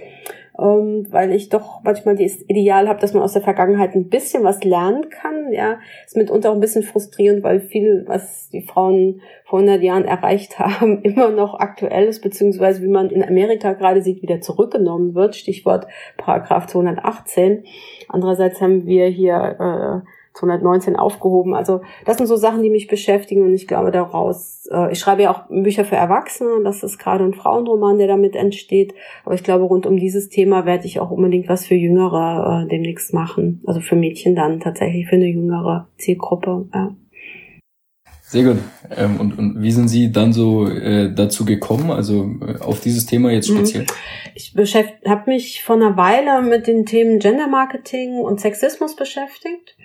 ähm, 0.60 1.08
weil 1.10 1.32
ich 1.32 1.50
doch 1.50 1.82
manchmal 1.84 2.16
das 2.16 2.42
Ideal 2.48 2.88
habe, 2.88 3.00
dass 3.00 3.14
man 3.14 3.24
aus 3.24 3.34
der 3.34 3.42
Vergangenheit 3.42 3.96
ein 3.96 4.10
bisschen 4.10 4.44
was 4.44 4.64
lernen 4.64 5.10
kann. 5.10 5.52
Ja, 5.52 5.80
ist 6.06 6.16
mitunter 6.16 6.52
auch 6.52 6.56
ein 6.56 6.62
bisschen 6.62 6.84
frustrierend, 6.84 7.44
weil 7.44 7.60
viel, 7.60 8.04
was 8.08 8.50
die 8.50 8.62
Frauen 8.62 9.22
vor 9.44 9.60
100 9.60 9.82
Jahren 9.84 10.06
erreicht 10.06 10.60
haben, 10.60 11.02
immer 11.02 11.30
noch 11.30 11.60
aktuell 11.60 12.08
ist, 12.08 12.22
beziehungsweise 12.22 12.82
wie 12.82 12.88
man 12.88 13.10
in 13.10 13.24
Amerika 13.24 13.74
gerade 13.74 14.02
sieht, 14.02 14.22
wieder 14.22 14.42
zurückgenommen 14.42 15.16
wird. 15.16 15.36
Stichwort 15.36 15.88
Paragraph 16.18 16.68
218. 16.68 17.64
Andererseits 18.08 18.62
haben 18.62 18.86
wir 18.86 19.08
hier 19.08 20.04
äh, 20.06 20.10
219 20.36 20.96
aufgehoben. 20.96 21.56
Also 21.56 21.82
das 22.06 22.18
sind 22.18 22.28
so 22.28 22.36
Sachen, 22.36 22.62
die 22.62 22.70
mich 22.70 22.88
beschäftigen 22.88 23.44
und 23.44 23.54
ich 23.54 23.68
glaube 23.68 23.92
daraus, 23.92 24.68
äh, 24.72 24.92
ich 24.92 25.00
schreibe 25.00 25.24
ja 25.24 25.32
auch 25.32 25.48
Bücher 25.50 25.86
für 25.86 25.96
Erwachsene, 25.96 26.64
das 26.64 26.84
ist 26.84 26.98
gerade 26.98 27.24
ein 27.24 27.34
Frauenroman, 27.34 27.98
der 27.98 28.08
damit 28.08 28.36
entsteht, 28.36 28.94
aber 29.24 29.36
ich 29.36 29.44
glaube, 29.44 29.64
rund 29.64 29.86
um 29.86 29.98
dieses 29.98 30.30
Thema 30.30 30.66
werde 30.66 30.86
ich 30.86 31.00
auch 31.00 31.12
unbedingt 31.12 31.50
was 31.50 31.66
für 31.66 31.76
Jüngere 31.76 32.64
äh, 32.64 32.68
demnächst 32.70 33.14
machen, 33.14 33.64
also 33.66 33.80
für 33.80 33.96
Mädchen 33.96 34.36
dann 34.36 34.60
tatsächlich, 34.60 35.08
für 35.08 35.16
eine 35.16 35.28
jüngere 35.28 35.88
Zielgruppe. 35.98 36.68
Ja. 36.74 36.96
Sehr 38.22 38.44
gut. 38.44 38.58
Ähm, 38.98 39.20
und, 39.20 39.38
und 39.38 39.62
wie 39.62 39.72
sind 39.72 39.88
Sie 39.88 40.12
dann 40.12 40.34
so 40.34 40.68
äh, 40.68 41.14
dazu 41.14 41.46
gekommen, 41.46 41.92
also 41.92 42.30
äh, 42.42 42.60
auf 42.60 42.80
dieses 42.80 43.06
Thema 43.06 43.32
jetzt 43.32 43.50
mhm. 43.50 43.58
speziell? 43.58 43.86
Ich 44.36 44.54
habe 45.06 45.30
mich 45.30 45.64
vor 45.64 45.76
einer 45.76 45.98
Weile 45.98 46.42
mit 46.42 46.68
den 46.68 46.86
Themen 46.86 47.20
Gender 47.20 47.48
Marketing 47.48 48.20
und 48.20 48.40
Sexismus 48.40 48.96
beschäftigt 48.96 49.76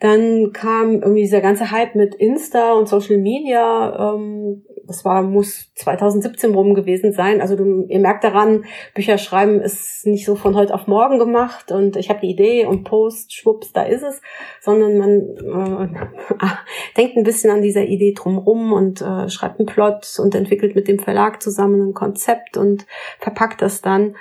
dann 0.00 0.52
kam 0.52 0.94
irgendwie 0.94 1.22
dieser 1.22 1.40
ganze 1.40 1.70
Hype 1.70 1.94
mit 1.94 2.16
Insta 2.16 2.72
und 2.72 2.88
Social 2.88 3.18
Media. 3.18 4.14
Ähm, 4.14 4.64
das 4.84 5.04
war, 5.04 5.22
muss 5.22 5.72
2017 5.76 6.52
rum 6.54 6.74
gewesen 6.74 7.12
sein. 7.12 7.40
Also 7.40 7.54
du, 7.54 7.86
ihr 7.86 8.00
merkt 8.00 8.24
daran, 8.24 8.64
Bücher 8.94 9.16
schreiben 9.16 9.60
ist 9.60 10.04
nicht 10.04 10.26
so 10.26 10.34
von 10.34 10.56
heute 10.56 10.74
auf 10.74 10.88
morgen 10.88 11.20
gemacht 11.20 11.70
und 11.70 11.96
ich 11.96 12.10
habe 12.10 12.18
die 12.20 12.30
Idee 12.30 12.66
und 12.66 12.82
Post, 12.82 13.32
schwupps, 13.32 13.72
da 13.72 13.84
ist 13.84 14.02
es, 14.02 14.20
sondern 14.60 14.98
man 14.98 15.88
äh, 15.90 16.46
denkt 16.96 17.16
ein 17.16 17.22
bisschen 17.22 17.50
an 17.50 17.62
dieser 17.62 17.84
Idee 17.84 18.12
drumrum 18.52 18.72
und 18.72 19.00
äh, 19.00 19.28
schreibt 19.28 19.58
einen 19.58 19.66
Plot 19.66 20.18
und 20.18 20.34
entwickelt 20.34 20.74
mit 20.74 20.88
dem 20.88 20.98
Verlag 20.98 21.42
zusammen 21.42 21.88
ein 21.88 21.94
Konzept 21.94 22.56
und 22.56 22.86
verpackt 23.18 23.62
das 23.62 23.80
dann. 23.80 24.16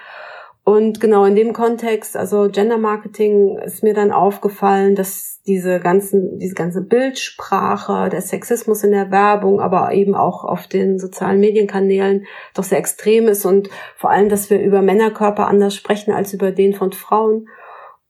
Und 0.64 1.02
genau 1.02 1.26
in 1.26 1.36
dem 1.36 1.54
Kontext, 1.54 2.16
also 2.16 2.48
Gender 2.50 2.78
Marketing, 2.78 3.58
ist 3.58 3.82
mir 3.82 3.96
dann 3.96 4.12
aufgefallen, 4.12 4.96
dass 4.96 5.42
diese 5.48 5.80
ganzen, 5.80 6.38
diese 6.38 6.54
ganze 6.54 6.82
Bildsprache, 6.82 8.10
der 8.10 8.22
Sexismus 8.22 8.84
in 8.84 8.92
der 8.92 9.10
Werbung, 9.10 9.60
aber 9.60 9.92
eben 9.92 10.14
auch 10.14 10.44
auf 10.44 10.68
den 10.68 11.00
sozialen 11.00 11.40
Medienkanälen 11.40 12.28
doch 12.54 12.64
sehr 12.64 12.78
extrem 12.78 13.28
ist 13.28 13.44
und 13.44 13.70
vor 13.98 14.12
allem, 14.12 14.30
dass 14.30 14.52
wir 14.52 14.62
über 14.62 14.84
Männerkörper 14.84 15.48
anders 15.48 15.74
sprechen 15.74 16.14
als 16.14 16.32
über 16.32 16.52
den 16.52 16.76
von 16.76 16.92
Frauen. 16.92 17.50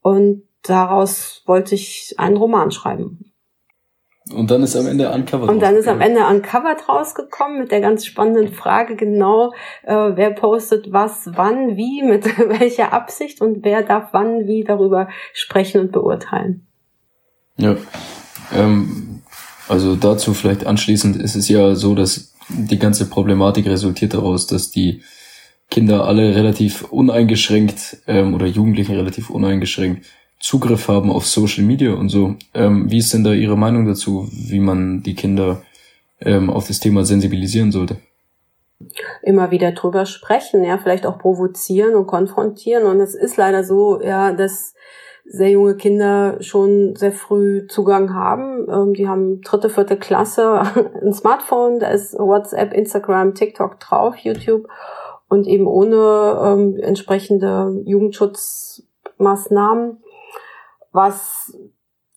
Und 0.02 0.42
daraus 0.62 1.42
wollte 1.46 1.74
ich 1.74 2.16
einen 2.18 2.36
Roman 2.36 2.70
schreiben. 2.70 3.31
Und 4.30 4.50
dann 4.50 4.62
ist 4.62 4.76
am 4.76 4.86
Ende 4.86 5.10
Uncovered 5.10 5.48
Und 5.48 5.60
dann 5.60 5.74
ist 5.74 5.88
am 5.88 6.00
Ende 6.00 6.24
Uncovered 6.24 6.88
rausgekommen 6.88 7.58
mit 7.58 7.72
der 7.72 7.80
ganz 7.80 8.06
spannenden 8.06 8.52
Frage 8.52 8.94
genau, 8.94 9.52
äh, 9.82 9.94
wer 9.94 10.30
postet 10.30 10.92
was, 10.92 11.30
wann, 11.34 11.76
wie, 11.76 12.02
mit 12.02 12.24
welcher 12.60 12.92
Absicht 12.92 13.40
und 13.40 13.64
wer 13.64 13.82
darf 13.82 14.10
wann, 14.12 14.46
wie 14.46 14.62
darüber 14.62 15.08
sprechen 15.32 15.80
und 15.80 15.92
beurteilen. 15.92 16.66
Ja, 17.56 17.76
ähm, 18.54 19.22
also 19.68 19.96
dazu 19.96 20.34
vielleicht 20.34 20.66
anschließend 20.66 21.16
ist 21.16 21.34
es 21.34 21.48
ja 21.48 21.74
so, 21.74 21.94
dass 21.94 22.34
die 22.48 22.78
ganze 22.78 23.08
Problematik 23.08 23.66
resultiert 23.66 24.14
daraus, 24.14 24.46
dass 24.46 24.70
die 24.70 25.02
Kinder 25.70 26.04
alle 26.04 26.34
relativ 26.34 26.82
uneingeschränkt 26.82 28.02
ähm, 28.06 28.34
oder 28.34 28.46
Jugendliche 28.46 28.96
relativ 28.96 29.30
uneingeschränkt 29.30 30.06
Zugriff 30.42 30.88
haben 30.88 31.10
auf 31.10 31.26
Social 31.26 31.64
Media 31.64 31.94
und 31.94 32.08
so. 32.08 32.34
Ähm, 32.52 32.90
wie 32.90 32.98
ist 32.98 33.14
denn 33.14 33.22
da 33.22 33.32
Ihre 33.32 33.56
Meinung 33.56 33.86
dazu, 33.86 34.28
wie 34.32 34.58
man 34.58 35.04
die 35.04 35.14
Kinder 35.14 35.62
ähm, 36.20 36.50
auf 36.50 36.66
das 36.66 36.80
Thema 36.80 37.04
sensibilisieren 37.04 37.70
sollte? 37.70 37.98
Immer 39.22 39.52
wieder 39.52 39.70
drüber 39.70 40.04
sprechen, 40.04 40.64
ja, 40.64 40.78
vielleicht 40.78 41.06
auch 41.06 41.18
provozieren 41.18 41.94
und 41.94 42.08
konfrontieren. 42.08 42.86
Und 42.86 42.98
es 42.98 43.14
ist 43.14 43.36
leider 43.36 43.62
so, 43.62 44.02
ja, 44.02 44.32
dass 44.32 44.74
sehr 45.24 45.50
junge 45.50 45.76
Kinder 45.76 46.42
schon 46.42 46.96
sehr 46.96 47.12
früh 47.12 47.68
Zugang 47.68 48.12
haben. 48.12 48.66
Ähm, 48.68 48.94
die 48.94 49.06
haben 49.06 49.42
dritte, 49.42 49.70
vierte 49.70 49.96
Klasse 49.96 50.62
ein 51.02 51.12
Smartphone, 51.12 51.78
da 51.78 51.90
ist 51.90 52.18
WhatsApp, 52.18 52.74
Instagram, 52.74 53.36
TikTok 53.36 53.78
drauf, 53.78 54.16
YouTube 54.16 54.66
und 55.28 55.46
eben 55.46 55.68
ohne 55.68 56.40
ähm, 56.44 56.76
entsprechende 56.82 57.80
Jugendschutzmaßnahmen 57.84 60.01
was 60.92 61.56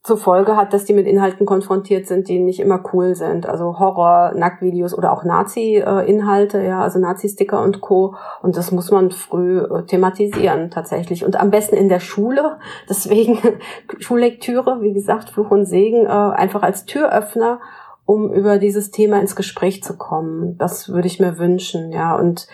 zur 0.05 0.17
Folge 0.17 0.55
hat, 0.55 0.71
dass 0.71 0.85
die 0.85 0.93
mit 0.93 1.07
Inhalten 1.07 1.47
konfrontiert 1.47 2.05
sind, 2.05 2.27
die 2.27 2.37
nicht 2.37 2.59
immer 2.59 2.83
cool 2.93 3.15
sind. 3.15 3.47
Also 3.49 3.79
Horror, 3.79 4.33
Nacktvideos 4.35 4.95
oder 4.95 5.11
auch 5.11 5.23
Nazi-Inhalte, 5.23 6.61
ja, 6.61 6.81
also 6.81 6.99
Nazi-Sticker 6.99 7.59
und 7.63 7.81
Co. 7.81 8.13
Und 8.43 8.55
das 8.55 8.71
muss 8.71 8.91
man 8.91 9.09
früh 9.09 9.61
äh, 9.61 9.83
thematisieren 9.87 10.69
tatsächlich. 10.69 11.25
Und 11.25 11.39
am 11.39 11.49
besten 11.49 11.75
in 11.75 11.89
der 11.89 11.99
Schule. 11.99 12.59
Deswegen 12.89 13.39
Schullektüre, 13.97 14.79
wie 14.81 14.93
gesagt, 14.93 15.31
Fluch 15.31 15.49
und 15.49 15.65
Segen, 15.65 16.05
äh, 16.05 16.09
einfach 16.09 16.61
als 16.61 16.85
Türöffner, 16.85 17.59
um 18.05 18.31
über 18.31 18.59
dieses 18.59 18.91
Thema 18.91 19.19
ins 19.19 19.35
Gespräch 19.35 19.81
zu 19.81 19.97
kommen. 19.97 20.55
Das 20.59 20.89
würde 20.89 21.07
ich 21.07 21.19
mir 21.19 21.39
wünschen, 21.39 21.91
ja. 21.91 22.15
Und 22.15 22.47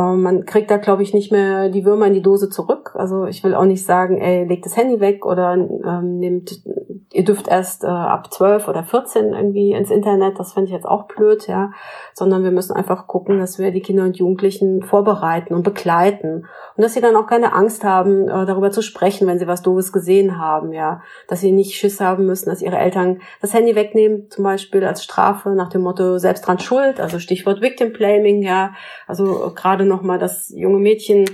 man 0.00 0.44
kriegt 0.44 0.70
da, 0.70 0.76
glaube 0.76 1.02
ich, 1.02 1.14
nicht 1.14 1.32
mehr 1.32 1.70
die 1.70 1.84
Würmer 1.84 2.06
in 2.06 2.14
die 2.14 2.22
Dose 2.22 2.48
zurück. 2.48 2.92
Also 2.94 3.26
ich 3.26 3.42
will 3.42 3.54
auch 3.54 3.64
nicht 3.64 3.84
sagen, 3.84 4.18
ey, 4.18 4.44
legt 4.44 4.66
das 4.66 4.76
Handy 4.76 5.00
weg 5.00 5.24
oder 5.24 5.54
ähm, 5.54 6.18
nehmt, 6.18 6.62
ihr 7.12 7.24
dürft 7.24 7.48
erst 7.48 7.84
äh, 7.84 7.86
ab 7.86 8.32
12 8.32 8.68
oder 8.68 8.82
14 8.82 9.32
irgendwie 9.32 9.72
ins 9.72 9.90
Internet. 9.90 10.38
Das 10.38 10.52
finde 10.52 10.66
ich 10.66 10.72
jetzt 10.72 10.86
auch 10.86 11.04
blöd, 11.04 11.46
ja. 11.46 11.70
Sondern 12.12 12.44
wir 12.44 12.50
müssen 12.50 12.74
einfach 12.74 13.06
gucken, 13.06 13.38
dass 13.38 13.58
wir 13.58 13.70
die 13.70 13.80
Kinder 13.80 14.04
und 14.04 14.18
Jugendlichen 14.18 14.82
vorbereiten 14.82 15.54
und 15.54 15.62
begleiten. 15.62 16.46
Und 16.76 16.82
dass 16.82 16.92
sie 16.92 17.00
dann 17.00 17.16
auch 17.16 17.26
keine 17.26 17.54
Angst 17.54 17.82
haben, 17.82 18.28
äh, 18.28 18.44
darüber 18.44 18.70
zu 18.70 18.82
sprechen, 18.82 19.26
wenn 19.26 19.38
sie 19.38 19.46
was 19.46 19.62
Doofes 19.62 19.92
gesehen 19.92 20.38
haben, 20.38 20.72
ja. 20.72 21.00
Dass 21.28 21.40
sie 21.40 21.52
nicht 21.52 21.76
Schiss 21.76 22.00
haben 22.00 22.26
müssen, 22.26 22.50
dass 22.50 22.60
ihre 22.62 22.78
Eltern 22.78 23.20
das 23.40 23.54
Handy 23.54 23.74
wegnehmen, 23.74 24.30
zum 24.30 24.44
Beispiel 24.44 24.84
als 24.84 25.02
Strafe 25.02 25.50
nach 25.50 25.70
dem 25.70 25.80
Motto 25.82 26.18
selbst 26.18 26.46
dran 26.46 26.58
schuld, 26.58 27.00
also 27.00 27.18
Stichwort 27.18 27.62
Victim 27.62 27.92
Blaming, 27.92 28.42
ja. 28.42 28.74
Also 29.06 29.52
gerade 29.54 29.86
nochmal 29.86 30.18
das 30.18 30.52
junge 30.54 30.78
Mädchen 30.78 31.24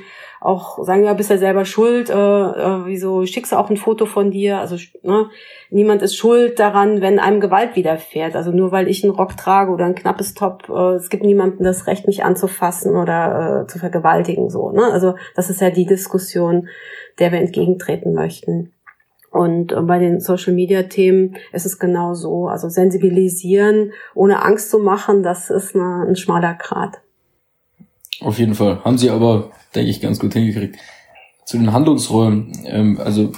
auch 0.44 0.84
sagen, 0.84 1.04
ja, 1.04 1.14
bist 1.14 1.30
ja 1.30 1.38
selber 1.38 1.64
schuld, 1.64 2.10
äh, 2.10 2.12
äh, 2.12 2.84
wieso 2.84 3.24
schickst 3.24 3.52
du 3.52 3.56
auch 3.56 3.70
ein 3.70 3.78
Foto 3.78 4.04
von 4.04 4.30
dir? 4.30 4.58
Also 4.58 4.76
ne, 5.02 5.30
niemand 5.70 6.02
ist 6.02 6.16
schuld 6.16 6.58
daran, 6.58 7.00
wenn 7.00 7.18
einem 7.18 7.40
Gewalt 7.40 7.76
widerfährt. 7.76 8.36
Also 8.36 8.52
nur 8.52 8.70
weil 8.70 8.88
ich 8.88 9.02
einen 9.02 9.14
Rock 9.14 9.38
trage 9.38 9.72
oder 9.72 9.86
ein 9.86 9.94
knappes 9.94 10.34
Top, 10.34 10.68
äh, 10.68 10.96
es 10.96 11.08
gibt 11.08 11.24
niemandem 11.24 11.64
das 11.64 11.86
Recht, 11.86 12.06
mich 12.06 12.24
anzufassen 12.24 12.94
oder 12.94 13.62
äh, 13.62 13.66
zu 13.66 13.78
vergewaltigen. 13.78 14.50
So, 14.50 14.70
ne? 14.70 14.84
Also 14.92 15.14
das 15.34 15.48
ist 15.48 15.62
ja 15.62 15.70
die 15.70 15.86
Diskussion, 15.86 16.68
der 17.18 17.32
wir 17.32 17.40
entgegentreten 17.40 18.12
möchten. 18.12 18.72
Und 19.30 19.72
äh, 19.72 19.80
bei 19.80 19.98
den 19.98 20.20
Social-Media-Themen 20.20 21.36
ist 21.52 21.64
es 21.64 21.78
genau 21.78 22.12
so. 22.12 22.48
Also 22.48 22.68
sensibilisieren, 22.68 23.92
ohne 24.14 24.44
Angst 24.44 24.70
zu 24.70 24.78
machen, 24.78 25.22
das 25.22 25.48
ist 25.48 25.74
eine, 25.74 26.04
ein 26.06 26.16
schmaler 26.16 26.54
Grat. 26.54 27.00
Auf 28.20 28.38
jeden 28.38 28.54
Fall. 28.54 28.84
Haben 28.84 28.98
sie 28.98 29.10
aber, 29.10 29.50
denke 29.74 29.90
ich, 29.90 30.00
ganz 30.00 30.18
gut 30.18 30.32
hingekriegt. 30.32 30.76
Zu 31.44 31.58
den 31.58 31.72
Handlungsräumen, 31.72 32.52
ähm, 32.64 33.00
also 33.02 33.32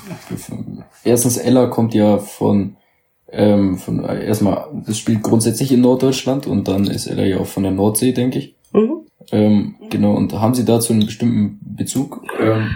erstens 1.02 1.38
Ella 1.38 1.66
kommt 1.66 1.92
ja 1.92 2.18
von, 2.18 2.76
ähm, 3.32 3.78
von 3.78 4.04
erstmal, 4.04 4.68
das 4.86 4.98
spielt 4.98 5.22
grundsätzlich 5.22 5.72
in 5.72 5.80
Norddeutschland 5.80 6.46
und 6.46 6.68
dann 6.68 6.86
ist 6.86 7.08
Ella 7.08 7.24
ja 7.24 7.38
auch 7.38 7.46
von 7.46 7.64
der 7.64 7.72
Nordsee, 7.72 8.12
denke 8.12 8.38
ich. 8.38 8.54
Mhm. 8.72 9.06
Ähm, 9.32 9.74
genau, 9.90 10.14
und 10.14 10.32
haben 10.34 10.54
Sie 10.54 10.64
dazu 10.64 10.92
einen 10.92 11.06
bestimmten 11.06 11.58
Bezug? 11.76 12.22
Ähm, 12.38 12.70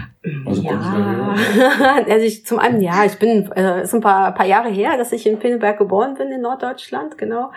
also, 0.45 0.61
ja. 0.63 1.35
also 2.07 2.25
ich, 2.25 2.45
zum 2.45 2.59
einen 2.59 2.81
ja, 2.81 3.05
ich 3.05 3.17
bin, 3.17 3.49
äh, 3.55 3.83
ist 3.83 3.93
ein 3.93 4.01
paar, 4.01 4.33
paar 4.33 4.45
Jahre 4.45 4.69
her, 4.69 4.97
dass 4.97 5.11
ich 5.11 5.25
in 5.25 5.39
Pinneberg 5.39 5.77
geboren 5.77 6.15
bin 6.15 6.31
in 6.31 6.41
Norddeutschland, 6.41 7.17
genau. 7.17 7.51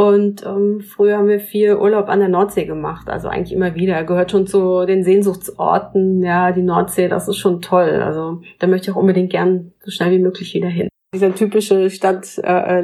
Und 0.00 0.46
ähm, 0.46 0.80
früher 0.80 1.18
haben 1.18 1.28
wir 1.28 1.40
viel 1.40 1.76
Urlaub 1.76 2.08
an 2.08 2.20
der 2.20 2.30
Nordsee 2.30 2.64
gemacht, 2.64 3.10
also 3.10 3.28
eigentlich 3.28 3.52
immer 3.52 3.74
wieder. 3.74 4.02
Gehört 4.04 4.30
schon 4.30 4.46
zu 4.46 4.86
den 4.86 5.04
Sehnsuchtsorten. 5.04 6.22
Ja, 6.22 6.52
die 6.52 6.62
Nordsee, 6.62 7.08
das 7.08 7.28
ist 7.28 7.36
schon 7.36 7.60
toll. 7.60 8.00
Also 8.02 8.40
da 8.60 8.66
möchte 8.66 8.88
ich 8.88 8.96
auch 8.96 9.00
unbedingt 9.00 9.28
gern 9.28 9.74
so 9.84 9.90
schnell 9.90 10.10
wie 10.12 10.18
möglich 10.18 10.54
wieder 10.54 10.68
hin. 10.68 10.88
Dieser 11.14 11.34
typische 11.34 11.90
Stadt 11.90 12.38
äh, 12.42 12.82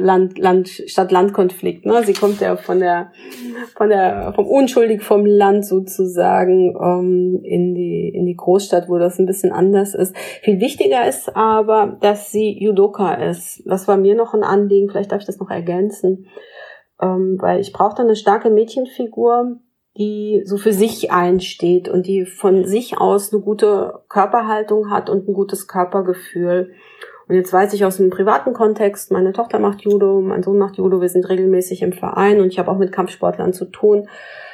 Konflikt. 1.31 1.87
Ne? 1.87 2.03
Sie 2.03 2.13
kommt 2.13 2.39
ja 2.39 2.55
von 2.55 2.79
der 2.79 3.11
von 3.75 3.89
der 3.89 4.33
vom 4.35 4.45
unschuldig 4.45 5.01
vom 5.01 5.25
Land 5.25 5.65
sozusagen 5.65 6.75
ähm, 6.79 7.39
in 7.43 7.73
die 7.73 8.09
in 8.13 8.27
die 8.27 8.35
Großstadt, 8.35 8.89
wo 8.89 8.99
das 8.99 9.17
ein 9.17 9.25
bisschen 9.25 9.51
anders 9.51 9.95
ist. 9.95 10.15
Viel 10.43 10.59
wichtiger 10.59 11.07
ist 11.07 11.35
aber, 11.35 11.97
dass 11.99 12.31
sie 12.31 12.55
Judoka 12.61 13.15
ist. 13.15 13.63
Das 13.65 13.87
war 13.87 13.97
mir 13.97 14.13
noch 14.13 14.35
ein 14.35 14.43
Anliegen. 14.43 14.87
Vielleicht 14.87 15.11
darf 15.11 15.21
ich 15.21 15.25
das 15.25 15.39
noch 15.39 15.49
ergänzen 15.49 16.27
ähm, 17.01 17.37
weil 17.39 17.59
ich 17.59 17.73
brauchte 17.73 18.01
eine 18.01 18.15
starke 18.15 18.49
Mädchenfigur, 18.49 19.59
die 19.97 20.43
so 20.45 20.57
für 20.57 20.73
sich 20.73 21.11
einsteht 21.11 21.89
und 21.89 22.05
die 22.05 22.25
von 22.25 22.65
sich 22.65 22.99
aus 22.99 23.33
eine 23.33 23.41
gute 23.41 24.01
Körperhaltung 24.09 24.91
hat 24.91 25.09
und 25.09 25.27
ein 25.27 25.33
gutes 25.33 25.67
Körpergefühl. 25.67 26.73
Und 27.27 27.35
jetzt 27.35 27.51
weiß 27.51 27.73
ich 27.73 27.83
aus 27.83 27.97
dem 27.97 28.09
privaten 28.09 28.53
Kontext, 28.53 29.11
meine 29.11 29.33
Tochter 29.33 29.59
macht 29.59 29.81
Judo, 29.81 30.21
mein 30.21 30.43
Sohn 30.43 30.57
macht 30.57 30.77
Judo, 30.77 31.01
wir 31.01 31.09
sind 31.09 31.27
regelmäßig 31.27 31.81
im 31.81 31.93
Verein 31.93 32.39
und 32.39 32.47
ich 32.47 32.59
habe 32.59 32.71
auch 32.71 32.77
mit 32.77 32.91
Kampfsportlern 32.91 33.53
zu 33.53 33.65
tun, 33.65 34.07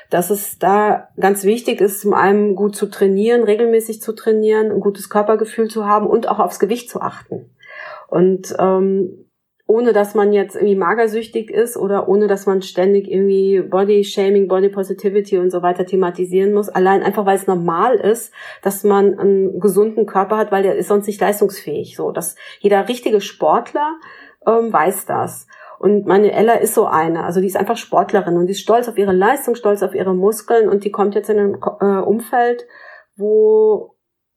dass 0.10 0.30
es 0.30 0.60
da 0.60 1.10
ganz 1.20 1.44
wichtig 1.44 1.82
ist, 1.82 2.02
zum 2.02 2.14
einen 2.14 2.56
gut 2.56 2.76
zu 2.76 2.88
trainieren, 2.88 3.44
regelmäßig 3.44 4.02
zu 4.02 4.14
trainieren, 4.14 4.72
ein 4.72 4.80
gutes 4.80 5.10
Körpergefühl 5.10 5.68
zu 5.70 5.86
haben 5.86 6.08
und 6.08 6.28
auch 6.28 6.40
aufs 6.40 6.60
Gewicht 6.60 6.90
zu 6.90 7.02
achten. 7.02 7.52
Und 8.08 8.56
ähm, 8.60 9.26
ohne 9.66 9.94
dass 9.94 10.14
man 10.14 10.34
jetzt 10.34 10.56
irgendwie 10.56 10.76
magersüchtig 10.76 11.50
ist 11.50 11.78
oder 11.78 12.10
ohne 12.10 12.28
dass 12.28 12.46
man 12.46 12.62
ständig 12.62 13.10
irgendwie 13.10 13.62
Body 13.62 14.04
Shaming, 14.04 14.48
Body 14.48 14.70
Positivity 14.70 15.38
und 15.38 15.52
so 15.52 15.62
weiter 15.62 15.86
thematisieren 15.86 16.54
muss. 16.54 16.70
Allein 16.70 17.02
einfach, 17.02 17.26
weil 17.26 17.38
es 17.38 17.48
normal 17.48 17.96
ist, 17.96 18.34
dass 18.62 18.84
man 18.84 19.18
einen 19.18 19.60
gesunden 19.60 20.06
Körper 20.06 20.38
hat, 20.38 20.52
weil 20.52 20.64
der 20.64 20.76
ist 20.76 20.90
sonst 20.90 21.08
nicht 21.08 21.22
leistungsfähig. 21.22 21.96
So, 21.96 22.12
dass 22.12 22.36
jeder 22.60 22.88
richtige 22.90 23.22
Sportler 23.22 23.98
ähm, 24.46 24.74
weiß 24.74 25.06
das. 25.06 25.48
Und 25.80 26.06
meine 26.06 26.32
Ella 26.32 26.54
ist 26.54 26.76
so 26.76 26.86
eine, 26.86 27.24
also 27.24 27.42
die 27.42 27.48
ist 27.48 27.58
einfach 27.58 27.78
Sportlerin 27.78 28.38
und 28.38 28.48
die 28.48 28.54
ist 28.54 28.62
stolz 28.62 28.88
auf 28.88 28.98
ihre 28.98 29.12
Leistung, 29.12 29.56
stolz 29.56 29.84
auf 29.84 29.94
ihre 29.94 30.14
Muskeln 30.14 30.70
und 30.70 30.84
die 30.84 30.92
kommt 30.92 31.16
jetzt 31.16 31.30
in 31.30 31.40
ein 31.40 31.58
äh, 31.82 32.02
Umfeld, 32.02 32.66
wo 33.18 33.93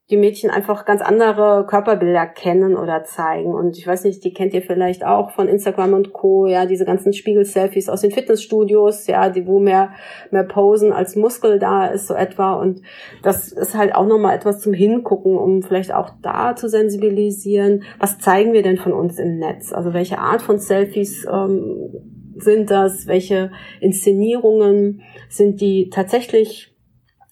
die 0.09 0.17
Mädchen 0.17 0.51
einfach 0.51 0.85
ganz 0.85 1.03
andere 1.03 1.67
Körperbilder 1.67 2.27
kennen 2.27 2.77
oder 2.77 3.03
zeigen. 3.03 3.53
Und 3.53 3.77
ich 3.77 3.85
weiß 3.85 4.05
nicht, 4.05 4.23
die 4.23 4.33
kennt 4.33 4.55
ihr 4.55 4.63
vielleicht 4.63 5.05
auch 5.05 5.33
von 5.33 5.49
Instagram 5.49 5.95
und 5.95 6.13
Co. 6.13 6.47
Ja, 6.47 6.65
diese 6.65 6.85
ganzen 6.85 7.13
Spiegel-Selfies 7.13 7.89
aus 7.89 8.03
den 8.03 8.13
Fitnessstudios, 8.13 9.09
ja, 9.09 9.31
die 9.31 9.49
wo 9.49 9.59
mehr 9.59 9.91
mehr 10.31 10.45
Posen 10.45 10.93
als 10.93 11.17
Muskel 11.17 11.59
da 11.59 11.87
ist 11.87 12.07
so 12.07 12.15
etwa. 12.15 12.55
Und 12.55 12.83
das 13.25 13.51
ist 13.51 13.77
halt 13.77 13.97
auch 13.97 14.07
nochmal 14.07 14.37
etwas 14.37 14.61
zum 14.61 14.73
Hingucken, 14.73 15.37
um 15.37 15.63
vielleicht 15.63 15.93
auch 15.93 16.11
da 16.23 16.55
zu 16.55 16.69
sensibilisieren. 16.69 17.83
Was 17.99 18.21
zeigen 18.21 18.53
wir 18.53 18.63
denn 18.63 18.79
von 18.79 18.93
uns 18.93 19.19
im 19.19 19.39
Netz? 19.39 19.73
Also 19.73 19.93
welche 19.93 20.19
Art 20.19 20.41
von 20.41 20.61
Selfies 20.61 21.27
ähm, 21.29 21.91
sind 22.37 22.71
das? 22.71 23.09
Welche 23.09 23.51
Inszenierungen 23.81 25.03
sind 25.29 25.61
die 25.61 25.91
tatsächlich 25.91 26.76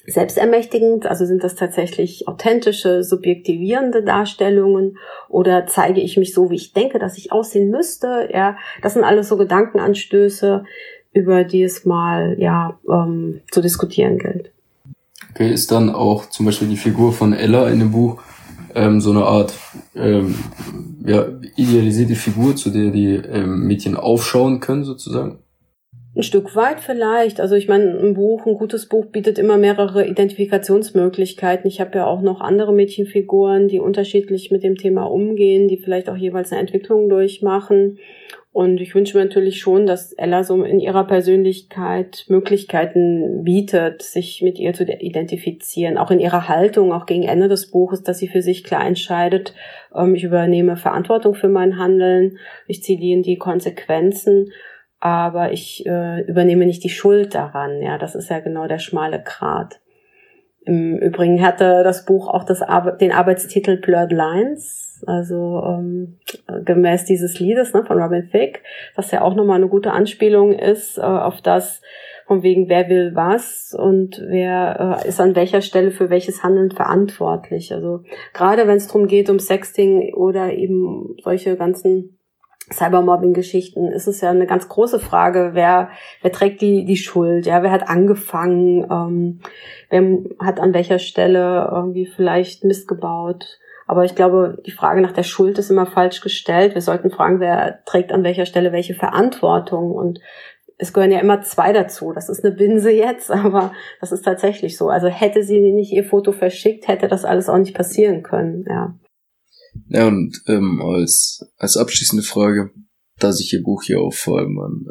selbstermächtigend, 0.07 1.07
also 1.07 1.25
sind 1.25 1.43
das 1.43 1.55
tatsächlich 1.55 2.29
authentische, 2.29 3.03
subjektivierende 3.03 4.03
Darstellungen 4.03 4.99
oder 5.29 5.67
zeige 5.67 6.01
ich 6.01 6.17
mich 6.17 6.35
so, 6.35 6.51
wie 6.51 6.57
ich 6.57 6.73
denke, 6.73 6.99
dass 6.99 7.17
ich 7.17 7.33
aussehen 7.33 7.71
müsste? 7.71 8.29
Ja, 8.33 8.57
das 8.83 8.95
sind 8.95 9.05
alles 9.05 9.29
so 9.29 9.37
Gedankenanstöße, 9.37 10.64
über 11.12 11.45
die 11.45 11.62
es 11.62 11.85
mal 11.85 12.37
ja 12.38 12.79
ähm, 12.88 13.40
zu 13.51 13.61
diskutieren 13.61 14.19
gilt. 14.19 14.51
Okay, 15.31 15.53
ist 15.53 15.73
dann 15.73 15.90
auch 15.90 16.27
zum 16.27 16.47
Beispiel 16.47 16.69
die 16.69 16.77
Figur 16.77 17.12
von 17.12 17.33
Ella 17.33 17.69
in 17.69 17.79
dem 17.79 17.93
Buch 17.93 18.23
ähm, 18.75 19.01
so 19.01 19.11
eine 19.11 19.25
Art 19.25 19.55
ähm, 19.95 20.35
ja, 21.05 21.27
idealisierte 21.57 22.14
Figur, 22.14 22.57
zu 22.57 22.71
der 22.71 22.90
die 22.90 23.14
ähm, 23.14 23.67
Mädchen 23.67 23.97
aufschauen 23.97 24.61
können, 24.61 24.85
sozusagen? 24.85 25.38
Ein 26.16 26.22
Stück 26.22 26.55
weit 26.55 26.79
vielleicht. 26.81 27.40
Also 27.40 27.57
ich 27.57 27.66
meine, 27.66 27.98
ein 27.98 28.14
Buch, 28.14 28.46
ein 28.46 28.55
gutes 28.55 28.87
Buch 28.87 29.07
bietet 29.07 29.37
immer 29.37 29.57
mehrere 29.57 30.07
Identifikationsmöglichkeiten. 30.07 31.66
Ich 31.66 31.81
habe 31.81 31.98
ja 31.98 32.07
auch 32.07 32.22
noch 32.22 32.40
andere 32.40 32.72
Mädchenfiguren, 32.72 33.66
die 33.66 33.81
unterschiedlich 33.81 34.53
mit 34.53 34.62
dem 34.62 34.77
Thema 34.77 35.05
umgehen, 35.05 35.66
die 35.66 35.77
vielleicht 35.77 36.09
auch 36.09 36.16
jeweils 36.16 36.53
eine 36.53 36.61
Entwicklung 36.61 37.09
durchmachen. 37.09 37.98
Und 38.53 38.81
ich 38.81 38.94
wünsche 38.94 39.18
mir 39.18 39.24
natürlich 39.24 39.59
schon, 39.59 39.85
dass 39.85 40.12
Ella 40.12 40.44
so 40.44 40.62
in 40.62 40.79
ihrer 40.79 41.05
Persönlichkeit 41.09 42.27
Möglichkeiten 42.29 43.42
bietet, 43.42 44.03
sich 44.03 44.42
mit 44.42 44.61
ihr 44.61 44.72
zu 44.72 44.85
identifizieren. 44.85 45.98
Auch 45.98 46.12
in 46.12 46.20
ihrer 46.20 46.46
Haltung, 46.46 46.92
auch 46.92 47.07
gegen 47.07 47.24
Ende 47.24 47.48
des 47.48 47.72
Buches, 47.72 48.05
dass 48.05 48.18
sie 48.18 48.29
für 48.29 48.42
sich 48.42 48.62
klar 48.62 48.87
entscheidet, 48.87 49.55
ähm, 49.92 50.14
ich 50.14 50.22
übernehme 50.22 50.77
Verantwortung 50.77 51.35
für 51.35 51.48
mein 51.48 51.77
Handeln, 51.77 52.38
ich 52.68 52.85
ziehe 52.85 53.00
die 53.00 53.11
in 53.11 53.24
die 53.24 53.38
Konsequenzen 53.38 54.53
aber 55.05 55.53
ich 55.53 55.85
äh, 55.85 56.23
übernehme 56.23 56.64
nicht 56.64 56.83
die 56.83 56.88
Schuld 56.88 57.35
daran. 57.35 57.83
Ja, 57.83 57.99
das 57.99 58.14
ist 58.14 58.31
ja 58.31 58.40
genau 58.40 58.67
der 58.67 58.79
schmale 58.79 59.23
Grat. 59.23 59.81
Im 60.64 60.97
Übrigen 60.97 61.45
hatte 61.45 61.83
das 61.85 62.07
Buch 62.07 62.27
auch 62.27 62.43
das 62.43 62.62
Ar 62.62 62.97
den 62.97 63.12
Arbeitstitel 63.12 63.77
Blurred 63.77 64.12
Lines, 64.12 65.05
also 65.07 65.62
ähm, 65.62 66.17
gemäß 66.64 67.05
dieses 67.05 67.38
Liedes 67.38 67.75
ne, 67.75 67.85
von 67.85 68.01
Robin 68.01 68.31
Thicke, 68.31 68.61
was 68.95 69.11
ja 69.11 69.21
auch 69.21 69.35
nochmal 69.35 69.57
eine 69.57 69.69
gute 69.69 69.93
Anspielung 69.93 70.55
ist 70.55 70.97
äh, 70.97 71.03
auf 71.03 71.43
das, 71.43 71.83
von 72.27 72.43
wegen 72.43 72.71
wer 72.71 72.88
will 72.88 73.14
was 73.14 73.77
und 73.79 74.25
wer 74.27 75.03
äh, 75.05 75.09
ist 75.09 75.21
an 75.21 75.37
welcher 75.37 75.61
Stelle 75.61 75.90
für 75.90 76.09
welches 76.09 76.43
Handeln 76.43 76.71
verantwortlich. 76.71 77.75
Also 77.75 78.05
gerade 78.33 78.67
wenn 78.67 78.79
es 78.79 78.87
darum 78.87 79.07
geht 79.07 79.29
um 79.29 79.38
Sexting 79.38 80.14
oder 80.14 80.55
eben 80.55 81.14
solche 81.23 81.57
ganzen 81.57 82.13
Cybermobbing-Geschichten 82.72 83.88
ist 83.88 84.07
es 84.07 84.20
ja 84.20 84.31
eine 84.31 84.46
ganz 84.46 84.68
große 84.68 84.98
Frage, 84.98 85.50
wer, 85.53 85.90
wer 86.22 86.33
trägt 86.33 86.62
die, 86.62 86.85
die 86.85 86.96
Schuld, 86.96 87.46
ja, 87.46 87.62
wer 87.62 87.70
hat 87.70 87.88
angefangen, 87.88 88.87
ähm, 88.90 89.40
wer 89.90 90.46
hat 90.46 90.61
an 90.61 90.72
welcher 90.72 90.98
Stelle 90.98 91.70
irgendwie 91.70 92.07
vielleicht 92.07 92.64
Mist 92.64 92.88
gebaut. 92.88 93.59
Aber 93.87 94.05
ich 94.05 94.14
glaube, 94.14 94.62
die 94.64 94.70
Frage 94.70 95.03
nach 95.03 95.12
der 95.12 95.24
Schuld 95.24 95.59
ist 95.59 95.70
immer 95.70 95.85
falsch 95.85 96.22
gestellt. 96.22 96.74
Wir 96.74 96.81
sollten 96.81 97.11
fragen, 97.11 97.38
wer 97.38 97.85
trägt 97.85 98.12
an 98.12 98.24
welcher 98.24 98.46
Stelle 98.46 98.72
welche 98.72 98.94
Verantwortung. 98.94 99.92
Und 99.92 100.20
es 100.79 100.94
gehören 100.94 101.12
ja 101.12 101.20
immer 101.20 101.42
zwei 101.42 101.74
dazu. 101.74 102.12
Das 102.12 102.31
ist 102.31 102.44
eine 102.44 102.55
Binse 102.55 102.90
jetzt, 102.90 103.31
aber 103.31 103.72
das 104.00 104.11
ist 104.11 104.24
tatsächlich 104.24 104.79
so. 104.79 104.88
Also 104.88 105.09
hätte 105.09 105.42
sie 105.42 105.61
nicht 105.72 105.92
ihr 105.92 106.05
Foto 106.05 106.33
verschickt, 106.33 106.88
hätte 106.88 107.09
das 107.09 107.27
alles 107.27 107.50
auch 107.50 107.59
nicht 107.59 107.77
passieren 107.77 108.22
können, 108.22 108.64
ja. 108.68 108.94
Ja, 109.89 110.09
und 110.09 110.43
ähm, 110.47 110.81
als, 110.83 111.47
als 111.57 111.77
abschließende 111.77 112.25
Frage, 112.25 112.73
da 113.19 113.33
sich 113.33 113.53
Ihr 113.53 113.63
Buch 113.63 113.85
ja 113.85 113.99
auch 113.99 114.15
vor 114.15 114.39
allem 114.39 114.59
an 114.59 114.87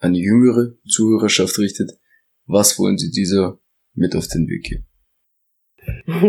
eine 0.00 0.18
jüngere 0.18 0.74
Zuhörerschaft 0.88 1.58
richtet, 1.58 1.92
was 2.46 2.78
wollen 2.78 2.98
Sie 2.98 3.10
dieser 3.10 3.58
mit 3.94 4.16
auf 4.16 4.28
den 4.28 4.48
Weg 4.48 4.64
geben? 4.64 4.84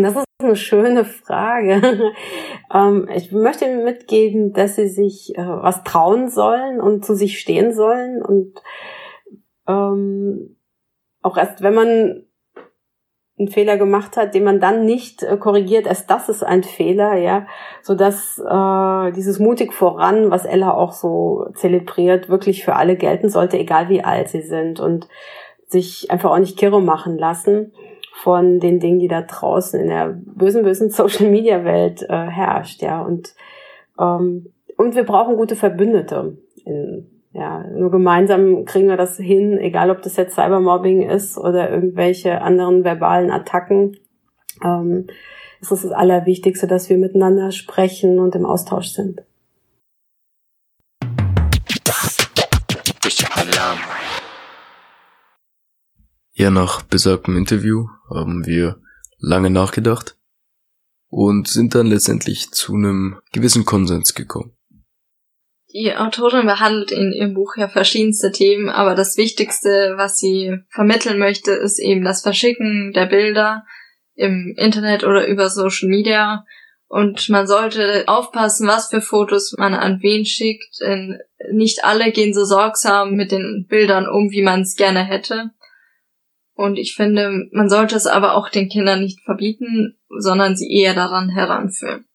Das 0.01 0.15
ist 0.15 0.25
eine 0.39 0.55
schöne 0.55 1.05
Frage. 1.05 2.13
ähm, 2.73 3.09
ich 3.13 3.31
möchte 3.31 3.65
Ihnen 3.65 3.83
mitgeben, 3.83 4.53
dass 4.53 4.75
Sie 4.75 4.87
sich 4.87 5.35
äh, 5.35 5.41
was 5.41 5.83
trauen 5.83 6.29
sollen 6.29 6.79
und 6.79 7.05
zu 7.05 7.15
sich 7.15 7.39
stehen 7.39 7.73
sollen 7.73 8.21
und 8.21 8.61
ähm, 9.67 10.57
auch 11.21 11.37
erst, 11.37 11.61
wenn 11.61 11.73
man 11.73 12.25
einen 13.39 13.47
Fehler 13.47 13.77
gemacht 13.77 14.17
hat, 14.17 14.33
den 14.33 14.43
man 14.43 14.59
dann 14.59 14.85
nicht 14.85 15.23
äh, 15.23 15.37
korrigiert, 15.37 15.87
erst 15.87 16.09
das 16.09 16.27
ist 16.27 16.43
ein 16.43 16.63
Fehler, 16.63 17.15
ja, 17.15 17.47
so 17.81 17.95
dass 17.95 18.37
äh, 18.37 19.11
dieses 19.13 19.39
mutig 19.39 19.73
voran, 19.73 20.29
was 20.29 20.45
Ella 20.45 20.73
auch 20.73 20.91
so 20.91 21.47
zelebriert, 21.55 22.29
wirklich 22.29 22.65
für 22.65 22.75
alle 22.75 22.97
gelten 22.97 23.29
sollte, 23.29 23.57
egal 23.57 23.89
wie 23.89 24.03
alt 24.03 24.27
sie 24.27 24.41
sind 24.41 24.79
und 24.79 25.07
sich 25.67 26.11
einfach 26.11 26.31
auch 26.31 26.39
nicht 26.39 26.57
kirre 26.57 26.81
machen 26.81 27.17
lassen 27.17 27.71
von 28.13 28.59
den 28.59 28.79
Dingen, 28.79 28.99
die 28.99 29.07
da 29.07 29.21
draußen 29.21 29.79
in 29.79 29.87
der 29.87 30.13
bösen, 30.13 30.63
bösen 30.63 30.89
Social 30.89 31.29
Media 31.29 31.63
Welt 31.63 32.03
äh, 32.03 32.27
herrscht, 32.27 32.81
ja, 32.81 33.01
und 33.01 33.33
ähm, 33.97 34.51
und 34.75 34.95
wir 34.95 35.03
brauchen 35.03 35.35
gute 35.35 35.57
Verbündete 35.57 36.37
in, 36.63 37.18
ja, 37.39 37.63
nur 37.69 37.89
gemeinsam 37.89 38.65
kriegen 38.65 38.89
wir 38.89 38.97
das 38.97 39.15
hin, 39.15 39.57
egal 39.59 39.91
ob 39.91 40.01
das 40.01 40.17
jetzt 40.17 40.35
Cybermobbing 40.35 41.09
ist 41.09 41.37
oder 41.37 41.71
irgendwelche 41.71 42.41
anderen 42.41 42.83
verbalen 42.83 43.31
Attacken. 43.31 43.95
Ähm, 44.61 45.07
es 45.61 45.71
ist 45.71 45.85
das 45.85 45.91
Allerwichtigste, 45.93 46.67
dass 46.67 46.89
wir 46.89 46.97
miteinander 46.97 47.53
sprechen 47.53 48.19
und 48.19 48.35
im 48.35 48.45
Austausch 48.45 48.87
sind. 48.87 49.21
Ja, 56.33 56.49
nach 56.49 56.81
besagtem 56.81 57.37
Interview 57.37 57.87
haben 58.09 58.45
wir 58.45 58.81
lange 59.17 59.49
nachgedacht 59.49 60.17
und 61.07 61.47
sind 61.47 61.73
dann 61.73 61.87
letztendlich 61.87 62.51
zu 62.51 62.73
einem 62.73 63.19
gewissen 63.31 63.63
Konsens 63.63 64.13
gekommen. 64.13 64.58
Die 65.71 65.95
Autorin 65.95 66.47
behandelt 66.47 66.91
in 66.91 67.11
ihrem 67.11 67.35
Buch 67.35 67.55
ja 67.55 67.67
verschiedenste 67.67 68.31
Themen, 68.31 68.69
aber 68.69 68.95
das 68.95 69.17
Wichtigste, 69.17 69.93
was 69.97 70.17
sie 70.17 70.57
vermitteln 70.69 71.19
möchte, 71.19 71.51
ist 71.51 71.79
eben 71.79 72.03
das 72.03 72.23
Verschicken 72.23 72.91
der 72.93 73.05
Bilder 73.05 73.65
im 74.15 74.55
Internet 74.57 75.03
oder 75.03 75.27
über 75.27 75.49
Social 75.49 75.87
Media. 75.87 76.43
Und 76.87 77.29
man 77.29 77.45
sollte 77.45 78.05
aufpassen, 78.07 78.67
was 78.67 78.89
für 78.89 79.01
Fotos 79.01 79.53
man 79.59 79.75
an 79.75 79.99
wen 80.01 80.25
schickt. 80.25 80.81
Denn 80.81 81.19
nicht 81.51 81.83
alle 81.83 82.11
gehen 82.11 82.33
so 82.33 82.45
sorgsam 82.45 83.13
mit 83.13 83.31
den 83.31 83.67
Bildern 83.69 84.09
um, 84.09 84.31
wie 84.31 84.41
man 84.41 84.61
es 84.61 84.75
gerne 84.75 85.03
hätte. 85.03 85.51
Und 86.55 86.77
ich 86.79 86.95
finde, 86.95 87.47
man 87.51 87.69
sollte 87.69 87.95
es 87.95 88.07
aber 88.07 88.33
auch 88.33 88.49
den 88.49 88.69
Kindern 88.69 89.01
nicht 89.01 89.21
verbieten, 89.21 89.99
sondern 90.09 90.57
sie 90.57 90.73
eher 90.73 90.95
daran 90.95 91.29
heranführen. 91.29 92.08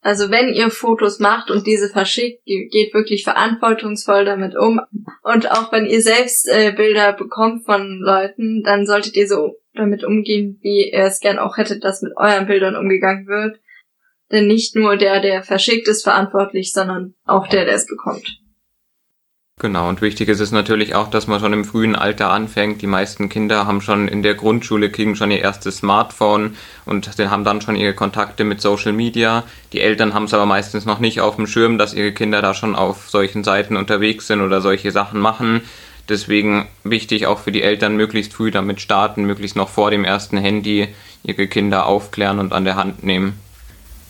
Also 0.00 0.30
wenn 0.30 0.52
ihr 0.52 0.70
Fotos 0.70 1.18
macht 1.18 1.50
und 1.50 1.66
diese 1.66 1.88
verschickt, 1.88 2.44
geht 2.44 2.94
wirklich 2.94 3.24
verantwortungsvoll 3.24 4.24
damit 4.24 4.56
um. 4.56 4.80
Und 5.22 5.50
auch 5.50 5.72
wenn 5.72 5.86
ihr 5.86 6.00
selbst 6.02 6.48
äh, 6.48 6.72
Bilder 6.72 7.12
bekommt 7.12 7.64
von 7.64 8.00
Leuten, 8.00 8.62
dann 8.62 8.86
solltet 8.86 9.16
ihr 9.16 9.26
so 9.26 9.56
damit 9.74 10.04
umgehen, 10.04 10.58
wie 10.62 10.90
ihr 10.90 11.04
es 11.04 11.20
gern 11.20 11.38
auch 11.38 11.56
hättet, 11.56 11.84
dass 11.84 12.02
mit 12.02 12.12
euren 12.16 12.46
Bildern 12.46 12.76
umgegangen 12.76 13.26
wird. 13.26 13.60
Denn 14.30 14.46
nicht 14.46 14.76
nur 14.76 14.96
der, 14.96 15.20
der 15.20 15.42
verschickt, 15.42 15.88
ist 15.88 16.04
verantwortlich, 16.04 16.72
sondern 16.72 17.14
auch 17.24 17.48
der, 17.48 17.64
der 17.64 17.74
es 17.74 17.86
bekommt. 17.86 18.40
Genau, 19.60 19.88
und 19.88 20.00
wichtig 20.02 20.28
ist 20.28 20.38
es 20.38 20.52
natürlich 20.52 20.94
auch, 20.94 21.10
dass 21.10 21.26
man 21.26 21.40
schon 21.40 21.52
im 21.52 21.64
frühen 21.64 21.96
Alter 21.96 22.30
anfängt. 22.30 22.80
Die 22.80 22.86
meisten 22.86 23.28
Kinder 23.28 23.66
haben 23.66 23.80
schon 23.80 24.06
in 24.06 24.22
der 24.22 24.34
Grundschule, 24.34 24.88
kriegen 24.88 25.16
schon 25.16 25.32
ihr 25.32 25.40
erstes 25.40 25.78
Smartphone 25.78 26.54
und 26.84 27.10
haben 27.18 27.42
dann 27.42 27.60
schon 27.60 27.74
ihre 27.74 27.92
Kontakte 27.92 28.44
mit 28.44 28.60
Social 28.60 28.92
Media. 28.92 29.42
Die 29.72 29.80
Eltern 29.80 30.14
haben 30.14 30.24
es 30.24 30.34
aber 30.34 30.46
meistens 30.46 30.84
noch 30.84 31.00
nicht 31.00 31.20
auf 31.20 31.34
dem 31.34 31.48
Schirm, 31.48 31.76
dass 31.76 31.92
ihre 31.92 32.12
Kinder 32.12 32.40
da 32.40 32.54
schon 32.54 32.76
auf 32.76 33.10
solchen 33.10 33.42
Seiten 33.42 33.76
unterwegs 33.76 34.28
sind 34.28 34.42
oder 34.42 34.60
solche 34.60 34.92
Sachen 34.92 35.18
machen. 35.18 35.62
Deswegen 36.08 36.68
wichtig 36.84 37.26
auch 37.26 37.40
für 37.40 37.50
die 37.50 37.62
Eltern 37.62 37.96
möglichst 37.96 38.34
früh 38.34 38.52
damit 38.52 38.80
starten, 38.80 39.24
möglichst 39.24 39.56
noch 39.56 39.68
vor 39.68 39.90
dem 39.90 40.04
ersten 40.04 40.38
Handy 40.38 40.86
ihre 41.24 41.48
Kinder 41.48 41.86
aufklären 41.86 42.38
und 42.38 42.52
an 42.52 42.64
der 42.64 42.76
Hand 42.76 43.02
nehmen. 43.02 43.34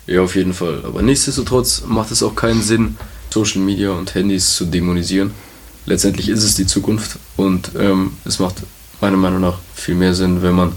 Ja, 0.07 0.21
auf 0.21 0.37
jeden 0.37 0.53
Fall. 0.53 0.83
Aber 0.85 1.01
nichtsdestotrotz 1.01 1.85
macht 1.87 2.11
es 2.11 2.23
auch 2.23 2.35
keinen 2.35 2.63
Sinn, 2.63 2.97
Social 3.31 3.61
Media 3.61 3.91
und 3.91 4.15
Handys 4.15 4.55
zu 4.55 4.67
dämonisieren. 4.67 5.33
Letztendlich 5.87 6.29
ist 6.29 6.45
es 6.45 6.55
die 6.55 6.67
Zukunft 6.67 7.19
und 7.37 7.71
ähm, 7.79 8.13
es 8.25 8.39
macht 8.39 8.57
meiner 9.01 9.17
Meinung 9.17 9.41
nach 9.41 9.59
viel 9.75 9.95
mehr 9.95 10.15
Sinn, 10.15 10.43
wenn 10.43 10.55
man 10.55 10.73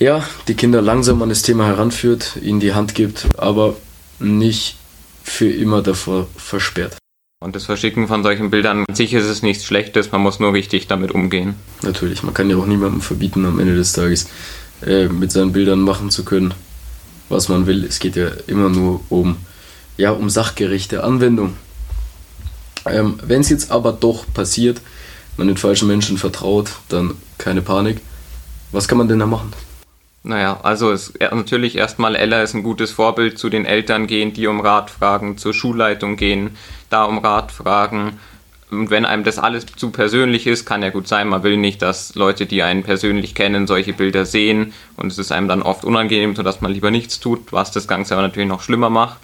ja, 0.00 0.24
die 0.48 0.54
Kinder 0.54 0.80
langsam 0.80 1.22
an 1.22 1.28
das 1.28 1.42
Thema 1.42 1.66
heranführt, 1.66 2.38
ihnen 2.42 2.58
die 2.58 2.72
Hand 2.72 2.94
gibt, 2.94 3.26
aber 3.36 3.76
nicht 4.18 4.76
für 5.22 5.50
immer 5.50 5.82
davor 5.82 6.26
versperrt. 6.36 6.96
Und 7.42 7.54
das 7.54 7.66
Verschicken 7.66 8.08
von 8.08 8.22
solchen 8.22 8.50
Bildern, 8.50 8.84
an 8.88 8.94
sich 8.94 9.12
ist 9.12 9.26
es 9.26 9.42
nichts 9.42 9.64
Schlechtes, 9.64 10.10
man 10.10 10.22
muss 10.22 10.40
nur 10.40 10.52
richtig 10.52 10.86
damit 10.86 11.12
umgehen. 11.12 11.54
Natürlich, 11.82 12.22
man 12.22 12.34
kann 12.34 12.48
ja 12.50 12.56
auch 12.56 12.66
niemandem 12.66 13.02
verbieten, 13.02 13.44
am 13.44 13.58
Ende 13.58 13.76
des 13.76 13.92
Tages 13.92 14.28
äh, 14.84 15.08
mit 15.08 15.32
seinen 15.32 15.52
Bildern 15.52 15.80
machen 15.80 16.10
zu 16.10 16.24
können, 16.24 16.54
was 17.28 17.48
man 17.48 17.66
will. 17.66 17.84
Es 17.84 17.98
geht 17.98 18.16
ja 18.16 18.28
immer 18.46 18.70
nur 18.70 19.00
um 19.10 19.36
ja, 20.00 20.12
um 20.12 20.30
sachgerechte 20.30 21.04
Anwendung. 21.04 21.56
Ähm, 22.86 23.18
Wenn 23.22 23.42
es 23.42 23.50
jetzt 23.50 23.70
aber 23.70 23.92
doch 23.92 24.24
passiert, 24.32 24.80
man 25.36 25.46
den 25.46 25.58
falschen 25.58 25.86
Menschen 25.86 26.16
vertraut, 26.16 26.70
dann 26.88 27.14
keine 27.36 27.60
Panik. 27.60 28.00
Was 28.72 28.88
kann 28.88 28.98
man 28.98 29.08
denn 29.08 29.18
da 29.18 29.26
machen? 29.26 29.52
Naja, 30.22 30.60
also 30.62 30.90
es, 30.90 31.12
natürlich 31.18 31.76
erstmal 31.76 32.14
Ella 32.16 32.42
ist 32.42 32.54
ein 32.54 32.62
gutes 32.62 32.92
Vorbild 32.92 33.38
zu 33.38 33.48
den 33.48 33.64
Eltern 33.64 34.06
gehen, 34.06 34.32
die 34.32 34.46
um 34.46 34.60
Rat 34.60 34.90
fragen, 34.90 35.38
zur 35.38 35.54
Schulleitung 35.54 36.16
gehen, 36.16 36.56
da 36.88 37.04
um 37.04 37.18
Rat 37.18 37.52
fragen. 37.52 38.18
Und 38.70 38.90
wenn 38.90 39.04
einem 39.04 39.24
das 39.24 39.38
alles 39.38 39.66
zu 39.66 39.90
persönlich 39.90 40.46
ist, 40.46 40.64
kann 40.64 40.82
ja 40.82 40.90
gut 40.90 41.08
sein, 41.08 41.28
man 41.28 41.42
will 41.42 41.56
nicht, 41.56 41.82
dass 41.82 42.14
Leute, 42.14 42.46
die 42.46 42.62
einen 42.62 42.84
persönlich 42.84 43.34
kennen, 43.34 43.66
solche 43.66 43.92
Bilder 43.92 44.24
sehen 44.24 44.72
und 44.96 45.10
es 45.10 45.18
ist 45.18 45.32
einem 45.32 45.48
dann 45.48 45.62
oft 45.62 45.84
unangenehm, 45.84 46.36
sodass 46.36 46.60
man 46.60 46.72
lieber 46.72 46.90
nichts 46.90 47.18
tut, 47.18 47.52
was 47.52 47.72
das 47.72 47.88
Ganze 47.88 48.14
aber 48.14 48.22
natürlich 48.22 48.48
noch 48.48 48.62
schlimmer 48.62 48.90
macht. 48.90 49.18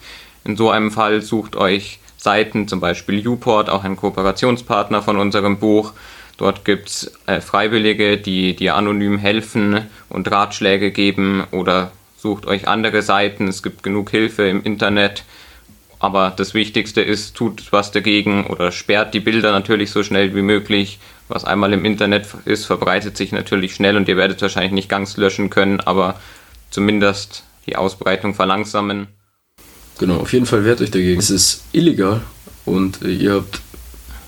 In 0.47 0.57
so 0.57 0.71
einem 0.71 0.93
Fall 0.93 1.23
sucht 1.23 1.57
euch 1.57 1.99
Seiten, 2.17 2.69
zum 2.69 2.79
Beispiel 2.79 3.27
Uport, 3.27 3.69
auch 3.69 3.83
ein 3.83 3.97
Kooperationspartner 3.97 5.03
von 5.03 5.17
unserem 5.17 5.59
Buch. 5.59 5.93
Dort 6.37 6.65
gibt's 6.65 7.11
äh, 7.27 7.41
Freiwillige, 7.41 8.17
die 8.17 8.55
dir 8.55 8.77
anonym 8.77 9.19
helfen 9.19 9.87
und 10.09 10.31
Ratschläge 10.31 10.93
geben 10.93 11.43
oder 11.51 11.91
sucht 12.17 12.47
euch 12.47 12.69
andere 12.69 13.03
Seiten. 13.03 13.49
Es 13.49 13.61
gibt 13.65 13.83
genug 13.83 14.11
Hilfe 14.11 14.45
im 14.45 14.63
Internet. 14.63 15.25
Aber 15.99 16.33
das 16.37 16.55
Wichtigste 16.55 17.01
ist, 17.01 17.35
tut 17.35 17.73
was 17.73 17.91
dagegen 17.91 18.47
oder 18.47 18.71
sperrt 18.71 19.15
die 19.15 19.21
Bilder 19.21 19.51
natürlich 19.51 19.91
so 19.91 20.05
schnell 20.05 20.33
wie 20.37 20.43
möglich. 20.43 21.01
Was 21.27 21.45
einmal 21.45 21.73
im 21.73 21.85
Internet 21.85 22.29
ist, 22.45 22.67
verbreitet 22.67 23.17
sich 23.17 23.33
natürlich 23.33 23.75
schnell 23.75 23.97
und 23.97 24.07
ihr 24.07 24.17
werdet 24.17 24.41
wahrscheinlich 24.43 24.73
nicht 24.73 24.89
ganz 24.89 25.17
löschen 25.17 25.51
können, 25.51 25.81
aber 25.81 26.21
zumindest 26.71 27.43
die 27.67 27.75
Ausbreitung 27.75 28.35
verlangsamen. 28.35 29.09
Genau, 29.99 30.17
auf 30.17 30.33
jeden 30.33 30.47
Fall 30.47 30.65
wehrt 30.65 30.81
euch 30.81 30.91
dagegen. 30.91 31.19
Es 31.19 31.31
ist 31.31 31.63
illegal 31.73 32.21
und 32.65 33.01
ihr 33.03 33.35
habt 33.35 33.61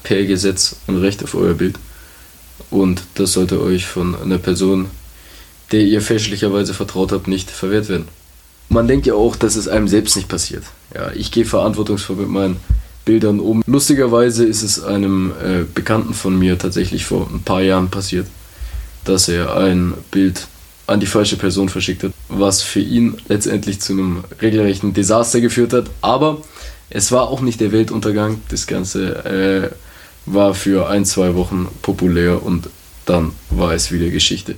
per 0.02 0.24
Gesetz 0.24 0.76
ein 0.86 0.96
Recht 0.96 1.22
auf 1.22 1.34
euer 1.34 1.54
Bild. 1.54 1.78
Und 2.70 3.02
das 3.14 3.32
sollte 3.32 3.60
euch 3.60 3.86
von 3.86 4.14
einer 4.14 4.38
Person, 4.38 4.86
der 5.72 5.82
ihr 5.82 6.00
fälschlicherweise 6.00 6.74
vertraut 6.74 7.12
habt, 7.12 7.28
nicht 7.28 7.50
verwehrt 7.50 7.88
werden. 7.88 8.08
Man 8.68 8.88
denkt 8.88 9.06
ja 9.06 9.14
auch, 9.14 9.36
dass 9.36 9.56
es 9.56 9.68
einem 9.68 9.88
selbst 9.88 10.16
nicht 10.16 10.28
passiert. 10.28 10.64
Ja, 10.94 11.10
ich 11.12 11.30
gehe 11.30 11.44
verantwortungsvoll 11.44 12.16
mit 12.16 12.28
meinen 12.28 12.56
Bildern 13.04 13.40
um. 13.40 13.62
Lustigerweise 13.66 14.44
ist 14.44 14.62
es 14.62 14.82
einem 14.82 15.32
äh, 15.42 15.64
Bekannten 15.74 16.12
von 16.12 16.38
mir 16.38 16.58
tatsächlich 16.58 17.06
vor 17.06 17.28
ein 17.30 17.42
paar 17.42 17.62
Jahren 17.62 17.88
passiert, 17.88 18.26
dass 19.04 19.28
er 19.28 19.56
ein 19.56 19.94
Bild 20.10 20.46
an 20.88 21.00
die 21.00 21.06
falsche 21.06 21.36
Person 21.36 21.68
verschickt 21.68 22.02
hat, 22.02 22.12
was 22.28 22.62
für 22.62 22.80
ihn 22.80 23.18
letztendlich 23.28 23.80
zu 23.80 23.92
einem 23.92 24.24
regelrechten 24.40 24.94
Desaster 24.94 25.40
geführt 25.40 25.72
hat. 25.74 25.90
Aber 26.00 26.42
es 26.88 27.12
war 27.12 27.28
auch 27.28 27.42
nicht 27.42 27.60
der 27.60 27.72
Weltuntergang. 27.72 28.40
Das 28.48 28.66
Ganze 28.66 29.24
äh, 29.24 29.70
war 30.24 30.54
für 30.54 30.88
ein, 30.88 31.04
zwei 31.04 31.34
Wochen 31.34 31.68
populär 31.82 32.42
und 32.42 32.70
dann 33.04 33.32
war 33.50 33.74
es 33.74 33.92
wieder 33.92 34.08
Geschichte. 34.08 34.56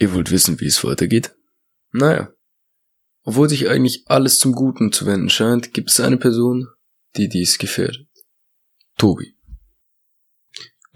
Ihr 0.00 0.14
wollt 0.14 0.30
wissen, 0.30 0.60
wie 0.60 0.66
es 0.66 0.82
weitergeht? 0.82 1.34
Naja. 1.92 2.30
Obwohl 3.24 3.50
sich 3.50 3.68
eigentlich 3.68 4.04
alles 4.06 4.38
zum 4.38 4.52
Guten 4.52 4.92
zu 4.92 5.04
wenden 5.04 5.28
scheint, 5.28 5.74
gibt 5.74 5.90
es 5.90 6.00
eine 6.00 6.16
Person, 6.16 6.68
die 7.16 7.28
dies 7.28 7.58
gefährdet. 7.58 8.06
Tobi. 8.96 9.37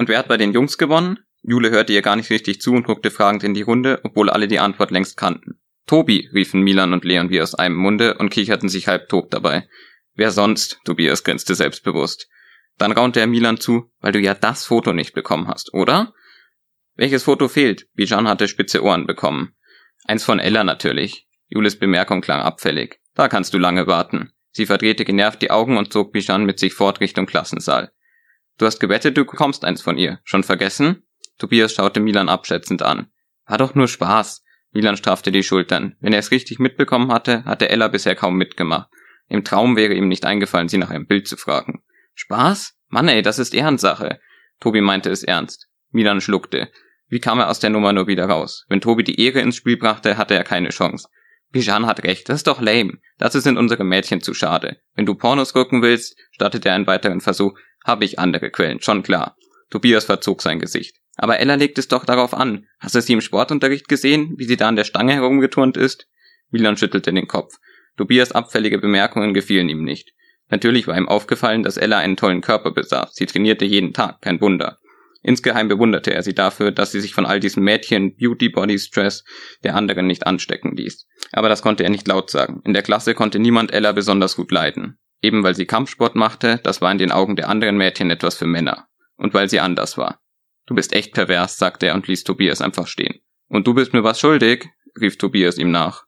Und 0.03 0.09
wer 0.09 0.19
hat 0.19 0.27
bei 0.27 0.37
den 0.37 0.53
Jungs 0.53 0.79
gewonnen? 0.79 1.21
Jule 1.43 1.71
hörte 1.71 1.93
ihr 1.93 2.03
gar 2.03 2.17
nicht 2.17 2.29
richtig 2.29 2.61
zu 2.61 2.73
und 2.73 2.83
guckte 2.83 3.13
fragend 3.13 3.45
in 3.45 3.55
die 3.55 3.63
Runde, 3.63 4.01
obwohl 4.03 4.31
alle 4.31 4.49
die 4.49 4.59
Antwort 4.59 4.91
längst 4.91 5.17
kannten. 5.17 5.61
Tobi, 5.87 6.29
riefen 6.35 6.61
Milan 6.61 6.93
und 6.93 7.05
Leon 7.05 7.31
wie 7.31 7.41
aus 7.41 7.55
einem 7.55 7.77
Munde 7.77 8.19
und 8.19 8.31
kicherten 8.31 8.69
sich 8.69 8.89
halb 8.89 9.09
tot 9.09 9.33
dabei. 9.33 9.69
Wer 10.17 10.33
sonst? 10.33 10.81
Tobias 10.85 11.23
grinste 11.23 11.55
selbstbewusst. 11.55 12.29
Dann 12.79 12.91
raunte 12.91 13.21
er 13.21 13.29
Milan 13.29 13.61
zu, 13.61 13.93
weil 14.01 14.11
du 14.11 14.19
ja 14.19 14.35
das 14.35 14.65
Foto 14.65 14.93
nicht 14.93 15.15
bekommen 15.15 15.47
hast, 15.47 15.73
oder? 15.73 16.13
Welches 16.97 17.23
Foto 17.23 17.47
fehlt? 17.47 17.87
Bijan 17.95 18.27
hatte 18.27 18.49
spitze 18.49 18.83
Ohren 18.83 19.07
bekommen. 19.07 19.55
Eins 20.05 20.25
von 20.25 20.41
Ella 20.41 20.65
natürlich. 20.65 21.29
Jules 21.47 21.79
Bemerkung 21.79 22.23
klang 22.23 22.41
abfällig. 22.41 22.99
Da 23.15 23.29
kannst 23.29 23.55
du 23.55 23.59
lange 23.59 23.87
warten. 23.87 24.33
Sie 24.51 24.67
verdrehte 24.67 25.05
genervt 25.05 25.43
die 25.43 25.53
Augen 25.53 25.77
und 25.77 25.93
zog 25.93 26.13
Bijan 26.13 26.45
mit 26.45 26.59
sich 26.59 26.75
fort 26.75 26.99
Richtung 26.99 27.27
Klassensaal. 27.27 27.93
Du 28.63 28.67
hast 28.67 28.79
gewettet, 28.79 29.17
du 29.17 29.25
bekommst 29.25 29.65
eins 29.65 29.83
von 29.83 29.99
ihr. 29.99 30.21
Schon 30.23 30.45
vergessen? 30.45 31.03
Tobias 31.37 31.73
schaute 31.75 31.99
Milan 31.99 32.29
abschätzend 32.29 32.83
an. 32.83 33.09
War 33.45 33.59
doch 33.59 33.75
nur 33.75 33.89
Spaß. 33.89 34.45
Milan 34.71 34.97
straffte 34.97 35.33
die 35.33 35.43
Schultern. 35.43 35.97
Wenn 35.99 36.13
er 36.13 36.21
es 36.21 36.31
richtig 36.31 36.61
mitbekommen 36.61 37.11
hatte, 37.11 37.45
hatte 37.45 37.71
Ella 37.71 37.89
bisher 37.89 38.15
kaum 38.15 38.37
mitgemacht. 38.37 38.89
Im 39.27 39.43
Traum 39.43 39.75
wäre 39.75 39.95
ihm 39.95 40.07
nicht 40.07 40.25
eingefallen, 40.25 40.69
sie 40.69 40.79
nach 40.79 40.91
einem 40.91 41.09
Bild 41.09 41.27
zu 41.27 41.37
fragen. 41.37 41.83
Spaß? 42.15 42.79
Mann 42.87 43.09
ey, 43.09 43.21
das 43.23 43.41
ist 43.41 43.53
Ehrensache. 43.53 44.21
Tobi 44.61 44.81
meinte 44.81 45.11
es 45.11 45.25
ernst. 45.25 45.67
Milan 45.91 46.21
schluckte. 46.21 46.71
Wie 47.09 47.19
kam 47.19 47.41
er 47.41 47.51
aus 47.51 47.59
der 47.59 47.71
Nummer 47.71 47.93
nur 47.93 48.07
wieder 48.07 48.27
raus? 48.27 48.65
Wenn 48.69 48.81
Tobi 48.81 49.03
die 49.03 49.21
Ehre 49.21 49.41
ins 49.41 49.57
Spiel 49.57 49.77
brachte, 49.77 50.17
hatte 50.17 50.37
er 50.37 50.45
keine 50.45 50.69
Chance. 50.69 51.09
Bijan 51.53 51.87
hat 51.87 52.03
recht, 52.03 52.29
das 52.29 52.37
ist 52.37 52.47
doch 52.47 52.61
lame. 52.61 52.99
Dazu 53.19 53.39
sind 53.39 53.59
unsere 53.59 53.85
Mädchen 53.85 54.23
zu 54.23 54.33
schade. 54.35 54.79
Wenn 54.95 55.07
du 55.07 55.15
Pornos 55.15 55.53
gucken 55.53 55.83
willst, 55.83 56.17
startete 56.33 56.71
er 56.71 56.75
einen 56.75 56.87
weiteren 56.87 57.21
Versuch, 57.21 57.59
habe 57.85 58.05
ich 58.05 58.19
andere 58.19 58.51
Quellen, 58.51 58.81
schon 58.81 59.03
klar. 59.03 59.37
Tobias 59.71 60.07
verzog 60.07 60.43
sein 60.43 60.59
Gesicht. 60.59 60.97
Aber 61.17 61.39
Ella 61.39 61.55
legt 61.55 61.79
es 61.79 61.89
doch 61.89 62.05
darauf 62.05 62.33
an. 62.33 62.67
Hast 62.79 62.95
du 62.95 63.03
sie 63.03 63.13
im 63.13 63.21
Sportunterricht 63.21 63.89
gesehen, 63.89 64.35
wie 64.39 64.47
sie 64.47 64.57
da 64.57 64.69
an 64.69 64.77
der 64.77 64.85
Stange 64.85 65.13
herumgeturnt 65.13 65.77
ist? 65.77 66.09
Milan 66.51 66.77
schüttelte 66.77 67.13
den 67.13 67.29
Kopf. 67.29 67.55
Tobias 67.97 68.33
abfällige 68.33 68.79
Bemerkungen 68.79 69.35
gefielen 69.35 69.69
ihm 69.69 69.85
nicht. 69.85 70.15
Natürlich 70.49 70.87
war 70.87 70.97
ihm 70.97 71.09
aufgefallen, 71.09 71.63
dass 71.63 71.77
Ella 71.77 71.99
einen 71.99 72.17
tollen 72.17 72.41
Körper 72.41 72.73
besaß. 72.73 73.15
Sie 73.15 73.27
trainierte 73.27 73.65
jeden 73.65 73.93
Tag, 73.93 74.21
kein 74.21 74.41
Wunder. 74.41 74.79
Insgeheim 75.23 75.69
bewunderte 75.69 76.13
er 76.13 76.23
sie 76.23 76.35
dafür, 76.35 76.73
dass 76.73 76.91
sie 76.91 77.01
sich 77.01 77.15
von 77.15 77.27
all 77.27 77.39
diesen 77.39 77.63
Mädchen 77.63 78.17
Beauty 78.17 78.49
Body 78.49 78.79
Stress 78.79 79.25
der 79.63 79.77
anderen 79.77 80.07
nicht 80.07 80.27
anstecken 80.27 80.77
ließ. 80.77 81.07
Aber 81.31 81.49
das 81.49 81.63
konnte 81.63 81.85
er 81.85 81.91
nicht 81.91 82.09
laut 82.09 82.31
sagen. 82.31 82.61
In 82.65 82.75
der 82.75 82.83
Klasse 82.83 83.15
konnte 83.15 83.39
niemand 83.39 83.73
Ella 83.73 83.93
besonders 83.93 84.35
gut 84.35 84.51
leiden. 84.51 84.99
Eben 85.21 85.45
weil 85.45 85.55
sie 85.55 85.67
Kampfsport 85.67 86.17
machte, 86.17 86.59
das 86.65 86.81
war 86.81 86.91
in 86.91 86.99
den 86.99 87.13
Augen 87.13 87.37
der 87.37 87.49
anderen 87.49 87.77
Mädchen 87.77 88.11
etwas 88.11 88.37
für 88.37 88.47
Männer. 88.47 88.89
Und 89.17 89.33
weil 89.33 89.49
sie 89.49 89.61
anders 89.61 89.97
war. 89.97 90.21
Du 90.67 90.75
bist 90.75 90.93
echt 90.93 91.15
pervers, 91.15 91.57
sagte 91.57 91.87
er 91.87 91.95
und 91.95 92.09
ließ 92.09 92.25
Tobias 92.25 92.61
einfach 92.61 92.89
stehen. 92.89 93.21
Und 93.47 93.67
du 93.69 93.75
bist 93.75 93.93
mir 93.93 94.03
was 94.03 94.19
schuldig, 94.19 94.69
rief 95.01 95.19
Tobias 95.19 95.59
ihm 95.59 95.71
nach. 95.71 96.07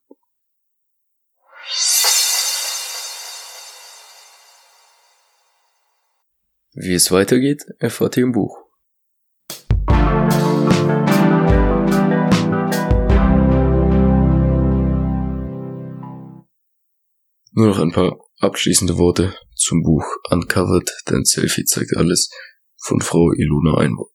Wie 6.73 6.95
es 6.95 7.13
weitergeht, 7.13 7.65
erfahrt 7.79 8.17
ihr 8.17 8.25
im 8.25 8.33
Buch. 8.33 8.64
Nur 17.57 17.69
noch 17.69 17.79
ein 17.79 17.93
paar 17.93 18.19
abschließende 18.41 18.99
Worte 18.99 19.33
zum 19.55 19.85
Buch 19.85 20.05
Uncovered, 20.29 20.91
denn 21.09 21.25
Selfie 21.25 21.65
zeigt 21.65 21.97
alles 21.97 22.29
von 22.83 23.01
Frau 23.01 23.31
Ilona 23.31 23.77
Einwort. 23.79 24.13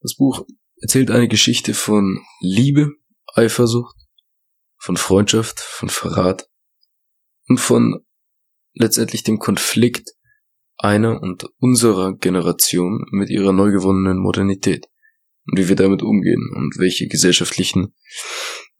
Das 0.00 0.14
Buch 0.14 0.46
erzählt 0.82 1.10
eine 1.10 1.28
Geschichte 1.28 1.72
von 1.72 2.22
Liebe, 2.42 2.90
Eifersucht, 3.32 3.96
von 4.76 4.98
Freundschaft, 4.98 5.58
von 5.58 5.88
Verrat 5.88 6.50
und 7.46 7.58
von 7.60 8.04
letztendlich 8.74 9.22
dem 9.22 9.38
Konflikt 9.38 10.10
einer 10.76 11.22
und 11.22 11.46
unserer 11.60 12.14
Generation 12.14 13.06
mit 13.10 13.30
ihrer 13.30 13.54
neu 13.54 13.70
gewonnenen 13.70 14.18
Modernität 14.18 14.86
und 15.46 15.58
wie 15.58 15.68
wir 15.70 15.76
damit 15.76 16.02
umgehen 16.02 16.52
und 16.54 16.76
welche 16.76 17.08
gesellschaftlichen 17.08 17.94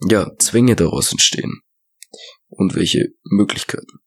ja, 0.07 0.31
Zwänge 0.37 0.77
daraus 0.77 1.13
entstehen 1.13 1.63
und 2.49 2.75
welche 2.75 3.09
Möglichkeiten. 3.25 4.01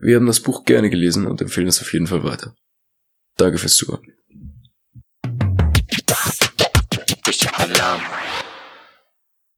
Wir 0.00 0.16
haben 0.16 0.26
das 0.26 0.40
Buch 0.40 0.64
gerne 0.64 0.90
gelesen 0.90 1.26
und 1.26 1.40
empfehlen 1.40 1.68
es 1.68 1.80
auf 1.80 1.92
jeden 1.92 2.06
Fall 2.06 2.24
weiter. 2.24 2.54
Danke 3.36 3.58
fürs 3.58 3.76
Zuhören. 3.76 4.02